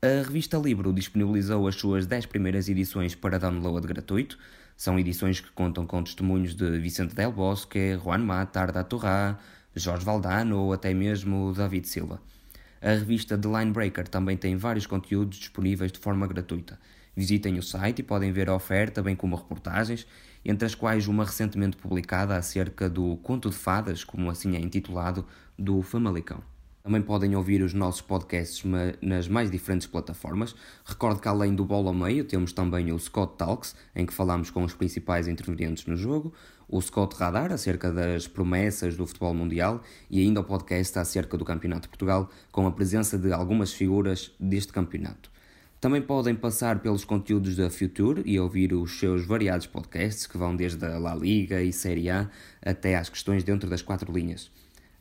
A 0.04 0.24
revista 0.26 0.58
Libro 0.58 0.92
disponibilizou 0.92 1.68
as 1.68 1.76
suas 1.76 2.06
10 2.06 2.26
primeiras 2.26 2.68
edições 2.68 3.14
para 3.14 3.38
download 3.38 3.86
gratuito, 3.86 4.36
são 4.76 4.98
edições 4.98 5.38
que 5.38 5.52
contam 5.52 5.86
com 5.86 6.02
testemunhos 6.02 6.56
de 6.56 6.76
Vicente 6.80 7.14
Del 7.14 7.30
Bosque, 7.30 7.96
Juan 8.02 8.18
Mata, 8.18 8.60
Arda 8.60 8.82
Torrá, 8.82 9.38
Jorge 9.76 10.04
Valdano 10.04 10.58
ou 10.58 10.72
até 10.72 10.92
mesmo 10.92 11.52
David 11.52 11.86
Silva. 11.86 12.20
A 12.80 12.88
revista 12.88 13.38
The 13.38 13.46
Linebreaker 13.46 14.08
também 14.08 14.36
tem 14.36 14.56
vários 14.56 14.88
conteúdos 14.88 15.38
disponíveis 15.38 15.92
de 15.92 16.00
forma 16.00 16.26
gratuita. 16.26 16.80
Visitem 17.14 17.56
o 17.58 17.62
site 17.62 18.00
e 18.00 18.02
podem 18.02 18.32
ver 18.32 18.48
a 18.48 18.56
oferta, 18.56 19.04
bem 19.04 19.14
como 19.14 19.36
reportagens, 19.36 20.04
entre 20.44 20.66
as 20.66 20.74
quais 20.74 21.06
uma 21.06 21.24
recentemente 21.24 21.76
publicada 21.76 22.36
acerca 22.36 22.90
do 22.90 23.18
Conto 23.18 23.48
de 23.50 23.56
Fadas, 23.56 24.02
como 24.02 24.28
assim 24.28 24.56
é 24.56 24.58
intitulado, 24.58 25.24
do 25.56 25.80
Famalicão. 25.80 26.42
Também 26.82 27.00
podem 27.00 27.36
ouvir 27.36 27.62
os 27.62 27.72
nossos 27.72 28.00
podcasts 28.00 28.64
nas 29.00 29.28
mais 29.28 29.50
diferentes 29.50 29.86
plataformas. 29.86 30.54
Recordo 30.84 31.20
que 31.20 31.28
além 31.28 31.54
do 31.54 31.64
Bola 31.64 31.90
ao 31.90 31.94
Meio, 31.94 32.24
temos 32.24 32.52
também 32.52 32.92
o 32.92 32.98
Scott 32.98 33.34
Talks, 33.38 33.76
em 33.94 34.04
que 34.04 34.12
falamos 34.12 34.50
com 34.50 34.64
os 34.64 34.74
principais 34.74 35.28
intervenientes 35.28 35.86
no 35.86 35.96
jogo, 35.96 36.34
o 36.68 36.80
Scott 36.80 37.14
Radar, 37.16 37.52
acerca 37.52 37.92
das 37.92 38.26
promessas 38.26 38.96
do 38.96 39.06
futebol 39.06 39.32
mundial, 39.32 39.80
e 40.10 40.20
ainda 40.20 40.40
o 40.40 40.44
podcast 40.44 40.98
acerca 40.98 41.38
do 41.38 41.44
Campeonato 41.44 41.82
de 41.82 41.88
Portugal, 41.88 42.28
com 42.50 42.66
a 42.66 42.72
presença 42.72 43.16
de 43.16 43.32
algumas 43.32 43.72
figuras 43.72 44.32
deste 44.40 44.72
campeonato. 44.72 45.30
Também 45.80 46.00
podem 46.00 46.34
passar 46.34 46.80
pelos 46.80 47.04
conteúdos 47.04 47.56
da 47.56 47.68
Future 47.68 48.22
e 48.24 48.40
ouvir 48.40 48.72
os 48.72 48.98
seus 48.98 49.24
variados 49.24 49.66
podcasts, 49.66 50.26
que 50.26 50.38
vão 50.38 50.56
desde 50.56 50.84
a 50.84 50.98
La 50.98 51.14
Liga 51.14 51.62
e 51.62 51.72
Série 51.72 52.08
A 52.08 52.28
até 52.64 52.96
às 52.96 53.08
questões 53.08 53.44
dentro 53.44 53.68
das 53.68 53.82
quatro 53.82 54.12
linhas. 54.12 54.50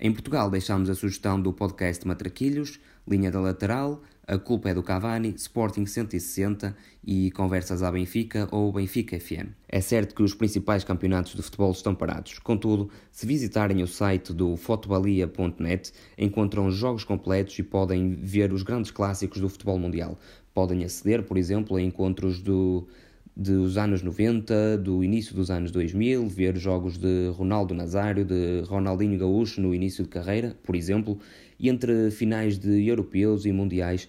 Em 0.04 0.12
Portugal 0.12 0.50
deixamos 0.50 0.90
a 0.90 0.96
sugestão 0.96 1.40
do 1.40 1.54
podcast 1.54 2.08
Matraquilhos, 2.08 2.80
Linha 3.08 3.30
da 3.30 3.40
Lateral, 3.40 4.02
A 4.28 4.36
Culpa 4.36 4.72
é 4.72 4.74
do 4.74 4.82
Cavani, 4.82 5.36
Sporting 5.38 5.86
160 5.86 6.76
e 7.06 7.30
Conversas 7.30 7.84
à 7.84 7.92
Benfica 7.92 8.50
ou 8.52 8.74
Benfica 8.74 9.20
FM. 9.20 9.54
É 9.68 9.80
certo 9.80 10.16
que 10.16 10.24
os 10.24 10.34
principais 10.34 10.84
campeonatos 10.84 11.36
de 11.36 11.42
futebol 11.44 11.70
estão 11.70 11.94
parados, 11.94 12.40
contudo, 12.40 12.90
se 13.12 13.28
visitarem 13.28 13.84
o 13.84 13.88
site 13.88 14.34
do 14.34 14.58
fotobalia.net, 14.58 15.94
encontram 16.18 16.72
jogos 16.72 17.04
completos 17.04 17.60
e 17.60 17.62
podem 17.62 18.16
ver 18.16 18.52
os 18.52 18.64
grandes 18.64 18.90
clássicos 18.90 19.40
do 19.40 19.50
futebol 19.50 19.78
mundial. 19.78 20.18
Podem 20.52 20.84
aceder, 20.84 21.22
por 21.22 21.38
exemplo, 21.38 21.78
a 21.78 21.82
encontros 21.82 22.42
do 22.42 22.88
dos 23.36 23.78
anos 23.78 24.02
90, 24.02 24.78
do 24.78 25.04
início 25.04 25.34
dos 25.36 25.50
anos 25.50 25.72
2000, 25.72 26.28
ver 26.28 26.58
jogos 26.58 26.98
de 26.98 27.30
Ronaldo 27.30 27.74
Nazário, 27.74 28.26
de 28.26 28.62
Ronaldinho 28.62 29.18
Gaúcho 29.18 29.62
no 29.62 29.74
início 29.74 30.04
de 30.04 30.10
carreira, 30.10 30.56
por 30.64 30.76
exemplo, 30.76 31.18
e 31.60 31.70
entre 31.70 32.12
finais 32.12 32.58
de 32.58 32.88
europeus 32.88 33.46
e 33.46 33.52
mundiais, 33.52 34.08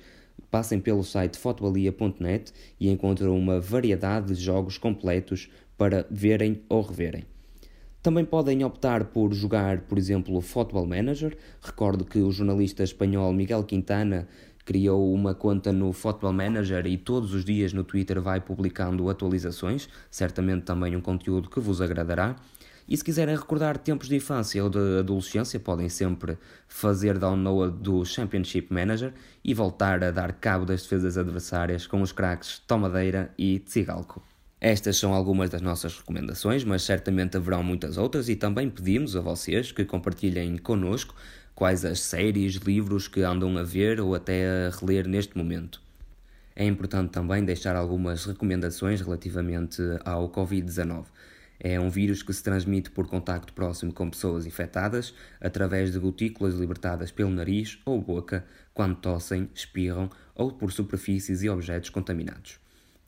passem 0.50 0.80
pelo 0.80 1.04
site 1.04 1.38
fotobalia.net 1.38 2.52
e 2.78 2.90
encontram 2.90 3.38
uma 3.38 3.61
variedade 3.61 4.35
de 4.35 4.42
jogos 4.42 4.76
completos 4.76 5.48
para 5.78 6.06
verem 6.11 6.61
ou 6.68 6.82
reverem. 6.82 7.24
Também 8.02 8.24
podem 8.24 8.64
optar 8.64 9.04
por 9.06 9.32
jogar, 9.32 9.82
por 9.82 9.96
exemplo, 9.96 10.37
o 10.37 10.40
Football 10.40 10.87
Manager. 10.87 11.37
Recordo 11.61 12.04
que 12.04 12.18
o 12.18 12.32
jornalista 12.32 12.82
espanhol 12.82 13.32
Miguel 13.32 13.62
Quintana 13.62 14.26
criou 14.64 15.12
uma 15.12 15.35
conta 15.35 15.72
no 15.72 15.92
Football 15.92 16.33
Manager 16.33 16.87
e 16.87 16.96
todos 16.96 17.35
os 17.35 17.44
dias 17.44 17.72
no 17.72 17.85
Twitter 17.85 18.20
vai 18.20 18.40
publicando 18.40 19.09
atualizações, 19.09 19.88
certamente 20.11 20.64
também 20.64 20.96
um 20.96 21.01
conteúdo 21.01 21.51
que 21.51 21.61
vos 21.61 21.81
agradará. 21.81 22.37
E 22.88 22.96
se 22.96 23.05
quiserem 23.05 23.37
recordar 23.37 23.79
tempos 23.79 24.09
de 24.09 24.16
infância 24.16 24.62
ou 24.62 24.68
de 24.68 24.98
adolescência, 24.98 25.59
podem 25.61 25.88
sempre 25.88 26.37
fazer 26.66 27.16
download 27.16 27.79
do 27.79 28.05
Championship 28.05 28.72
Manager 28.72 29.14
e 29.44 29.55
voltar 29.55 30.03
a 30.03 30.11
dar 30.11 30.33
cabo 30.33 30.64
das 30.64 30.83
defesas 30.83 31.16
adversárias 31.16 31.87
com 31.87 32.03
os 32.03 32.12
craques 32.12 32.59
Tomadeira 32.66 33.33
e 33.38 33.61
Tsigalco. 33.61 34.22
Estas 34.61 34.96
são 34.96 35.12
algumas 35.12 35.51
das 35.51 35.61
nossas 35.61 35.96
recomendações, 35.96 36.62
mas 36.62 36.83
certamente 36.83 37.37
haverão 37.37 37.64
muitas 37.64 37.98
outras 37.98 38.29
e 38.29 38.37
também 38.37 38.70
pedimos 38.70 39.16
a 39.16 39.20
vocês 39.20 39.72
que 39.72 39.85
compartilhem 39.85 40.57
connosco 40.57 41.16
quais 41.54 41.84
as 41.84 42.00
séries, 42.00 42.54
livros 42.54 43.08
que 43.08 43.22
andam 43.22 43.56
a 43.56 43.62
ver 43.62 44.00
ou 44.00 44.14
até 44.14 44.66
a 44.66 44.70
reler 44.70 45.06
neste 45.06 45.36
momento. 45.36 45.80
É 46.54 46.66
importante 46.66 47.10
também 47.10 47.44
deixar 47.44 47.76
algumas 47.76 48.26
recomendações 48.26 49.00
relativamente 49.00 49.80
ao 50.04 50.28
Covid-19. 50.30 51.06
É 51.58 51.78
um 51.78 51.88
vírus 51.88 52.22
que 52.22 52.32
se 52.32 52.42
transmite 52.42 52.90
por 52.90 53.06
contacto 53.06 53.52
próximo 53.52 53.92
com 53.92 54.10
pessoas 54.10 54.46
infectadas 54.46 55.14
através 55.40 55.92
de 55.92 55.98
gotículas 55.98 56.54
libertadas 56.54 57.10
pelo 57.10 57.30
nariz 57.30 57.78
ou 57.84 58.00
boca 58.00 58.44
quando 58.74 58.96
tossem, 58.96 59.48
espirram 59.54 60.10
ou 60.34 60.52
por 60.52 60.72
superfícies 60.72 61.42
e 61.42 61.48
objetos 61.48 61.88
contaminados. 61.88 62.58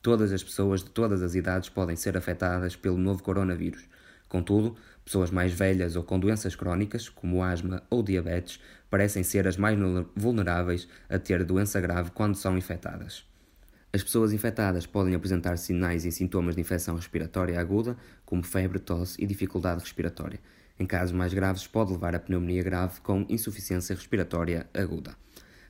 Todas 0.01 0.33
as 0.33 0.43
pessoas 0.43 0.85
de 0.85 0.91
todas 0.91 1.23
as 1.23 1.35
idades 1.35 1.69
podem 1.69 1.97
ser 1.97 2.17
afetadas 2.17 2.77
pelo 2.77 2.97
novo 2.97 3.23
coronavírus. 3.23 3.89
Contudo, 4.35 4.75
pessoas 5.05 5.31
mais 5.31 5.53
velhas 5.53 5.95
ou 5.95 6.03
com 6.03 6.19
doenças 6.19 6.57
crónicas, 6.57 7.09
como 7.09 7.41
asma 7.41 7.85
ou 7.89 8.03
diabetes, 8.03 8.59
parecem 8.91 9.23
ser 9.23 9.47
as 9.47 9.57
mais 9.57 9.79
vulneráveis 10.17 10.89
a 11.09 11.21
ter 11.21 11.45
doença 11.45 11.81
grave 11.81 12.11
quando 12.11 12.35
são 12.35 12.59
infectadas. 12.59 13.25
As 13.93 14.03
pessoas 14.03 14.33
infectadas 14.33 14.87
podem 14.87 15.15
apresentar 15.15 15.57
sinais 15.57 16.05
e 16.05 16.11
sintomas 16.11 16.57
de 16.57 16.61
infecção 16.61 16.97
respiratória 16.97 17.61
aguda, 17.61 17.97
como 18.27 18.43
febre, 18.43 18.81
tosse 18.81 19.23
e 19.23 19.25
dificuldade 19.25 19.83
respiratória. 19.83 20.41
Em 20.81 20.85
casos 20.85 21.13
mais 21.13 21.33
graves, 21.33 21.69
pode 21.69 21.93
levar 21.93 22.17
a 22.17 22.19
pneumonia 22.19 22.65
grave 22.65 23.01
com 23.03 23.25
insuficiência 23.29 23.95
respiratória 23.95 24.69
aguda. 24.75 25.15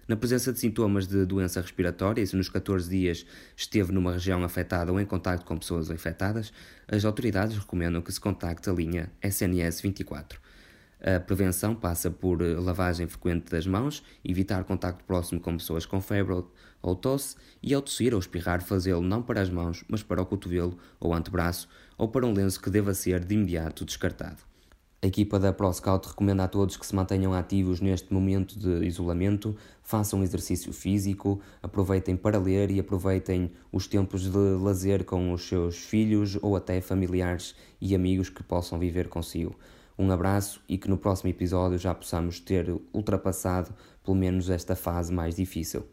Na 0.07 0.17
presença 0.17 0.53
de 0.53 0.59
sintomas 0.59 1.07
de 1.07 1.25
doença 1.25 1.63
respiratória, 1.63 2.21
e 2.21 2.27
se 2.27 2.37
nos 2.37 2.51
14 2.51 2.91
dias 2.91 3.25
esteve 3.57 3.91
numa 3.91 4.13
região 4.13 4.45
afetada 4.45 4.93
ou 4.93 5.01
em 5.01 5.07
contato 5.07 5.45
com 5.47 5.57
pessoas 5.57 5.89
infectadas, 5.89 6.53
as 6.87 7.07
autoridades 7.07 7.57
recomendam 7.57 8.03
que 8.03 8.13
se 8.13 8.21
contacte 8.21 8.69
a 8.69 8.73
linha 8.73 9.11
SNS 9.23 9.81
24. 9.81 10.39
A 11.01 11.21
prevenção 11.21 11.75
passa 11.75 12.11
por 12.11 12.41
lavagem 12.41 13.07
frequente 13.07 13.51
das 13.51 13.67
mãos, 13.67 14.03
evitar 14.25 14.65
contacto 14.65 15.05
próximo 15.05 15.41
com 15.41 15.57
pessoas 15.57 15.87
com 15.87 16.01
febre 16.01 16.45
ou 16.83 16.97
tosse 16.97 17.37
e 17.63 17.73
ao 17.73 17.81
tossir 17.81 18.13
ou 18.13 18.21
espirrar 18.21 18.63
fazê-lo 18.63 19.03
não 19.03 19.23
para 19.23 19.41
as 19.41 19.49
mãos, 19.49 19.85
mas 19.89 20.03
para 20.03 20.21
o 20.21 20.27
cotovelo 20.27 20.79
ou 21.01 21.15
antebraço 21.15 21.69
ou 21.97 22.09
para 22.09 22.27
um 22.27 22.33
lenço 22.33 22.61
que 22.61 22.71
deva 22.71 22.93
ser 22.93 23.25
de 23.25 23.35
imediato 23.35 23.85
descartado. 23.85 24.54
A 25.05 25.07
equipa 25.07 25.39
da 25.39 25.53
ProScout 25.53 26.09
recomenda 26.09 26.45
a 26.45 26.49
todos 26.49 26.79
que 26.79 26.87
se 26.87 26.95
mantenham 26.95 27.35
ativos 27.35 27.79
neste 27.79 28.11
momento 28.11 28.59
de 28.59 28.87
isolamento, 28.87 29.55
façam 29.83 30.23
exercício 30.23 30.73
físico, 30.73 31.43
aproveitem 31.63 32.17
para 32.17 32.39
ler 32.39 32.71
e 32.71 32.81
aproveitem 32.81 33.53
os 33.71 33.87
tempos 33.87 34.23
de 34.23 34.39
lazer 34.39 35.05
com 35.05 35.31
os 35.31 35.47
seus 35.47 35.77
filhos 35.77 36.39
ou 36.41 36.57
até 36.57 36.81
familiares 36.81 37.55
e 37.83 37.95
amigos 37.95 38.31
que 38.31 38.43
possam 38.43 38.79
viver 38.79 39.09
consigo. 39.09 39.55
Um 39.99 40.11
abraço 40.11 40.63
e 40.67 40.79
que 40.79 40.89
no 40.89 40.97
próximo 40.97 41.29
episódio 41.29 41.77
já 41.77 41.95
possamos 41.95 42.41
ter 42.41 42.75
ultrapassado 42.91 43.75
pelo 44.03 44.17
menos 44.17 44.49
esta 44.49 44.75
fase 44.75 45.13
mais 45.13 45.37
difícil. 45.37 45.85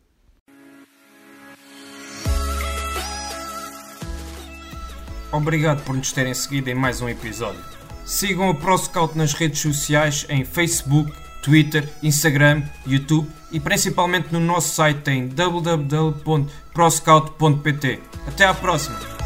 Obrigado 5.33 5.83
por 5.83 5.97
nos 5.97 6.13
terem 6.13 6.33
seguido 6.33 6.69
em 6.69 6.75
mais 6.75 7.01
um 7.01 7.09
episódio. 7.09 7.80
Sigam 8.05 8.49
o 8.49 8.55
ProScout 8.55 9.17
nas 9.17 9.33
redes 9.33 9.59
sociais 9.59 10.25
em 10.29 10.43
Facebook, 10.43 11.11
Twitter, 11.41 11.87
Instagram, 12.03 12.63
YouTube 12.85 13.27
e 13.51 13.59
principalmente 13.59 14.31
no 14.31 14.39
nosso 14.39 14.75
site 14.75 15.09
em 15.09 15.27
www.proscout.pt. 15.27 17.99
Até 18.27 18.45
à 18.45 18.53
próxima! 18.53 19.20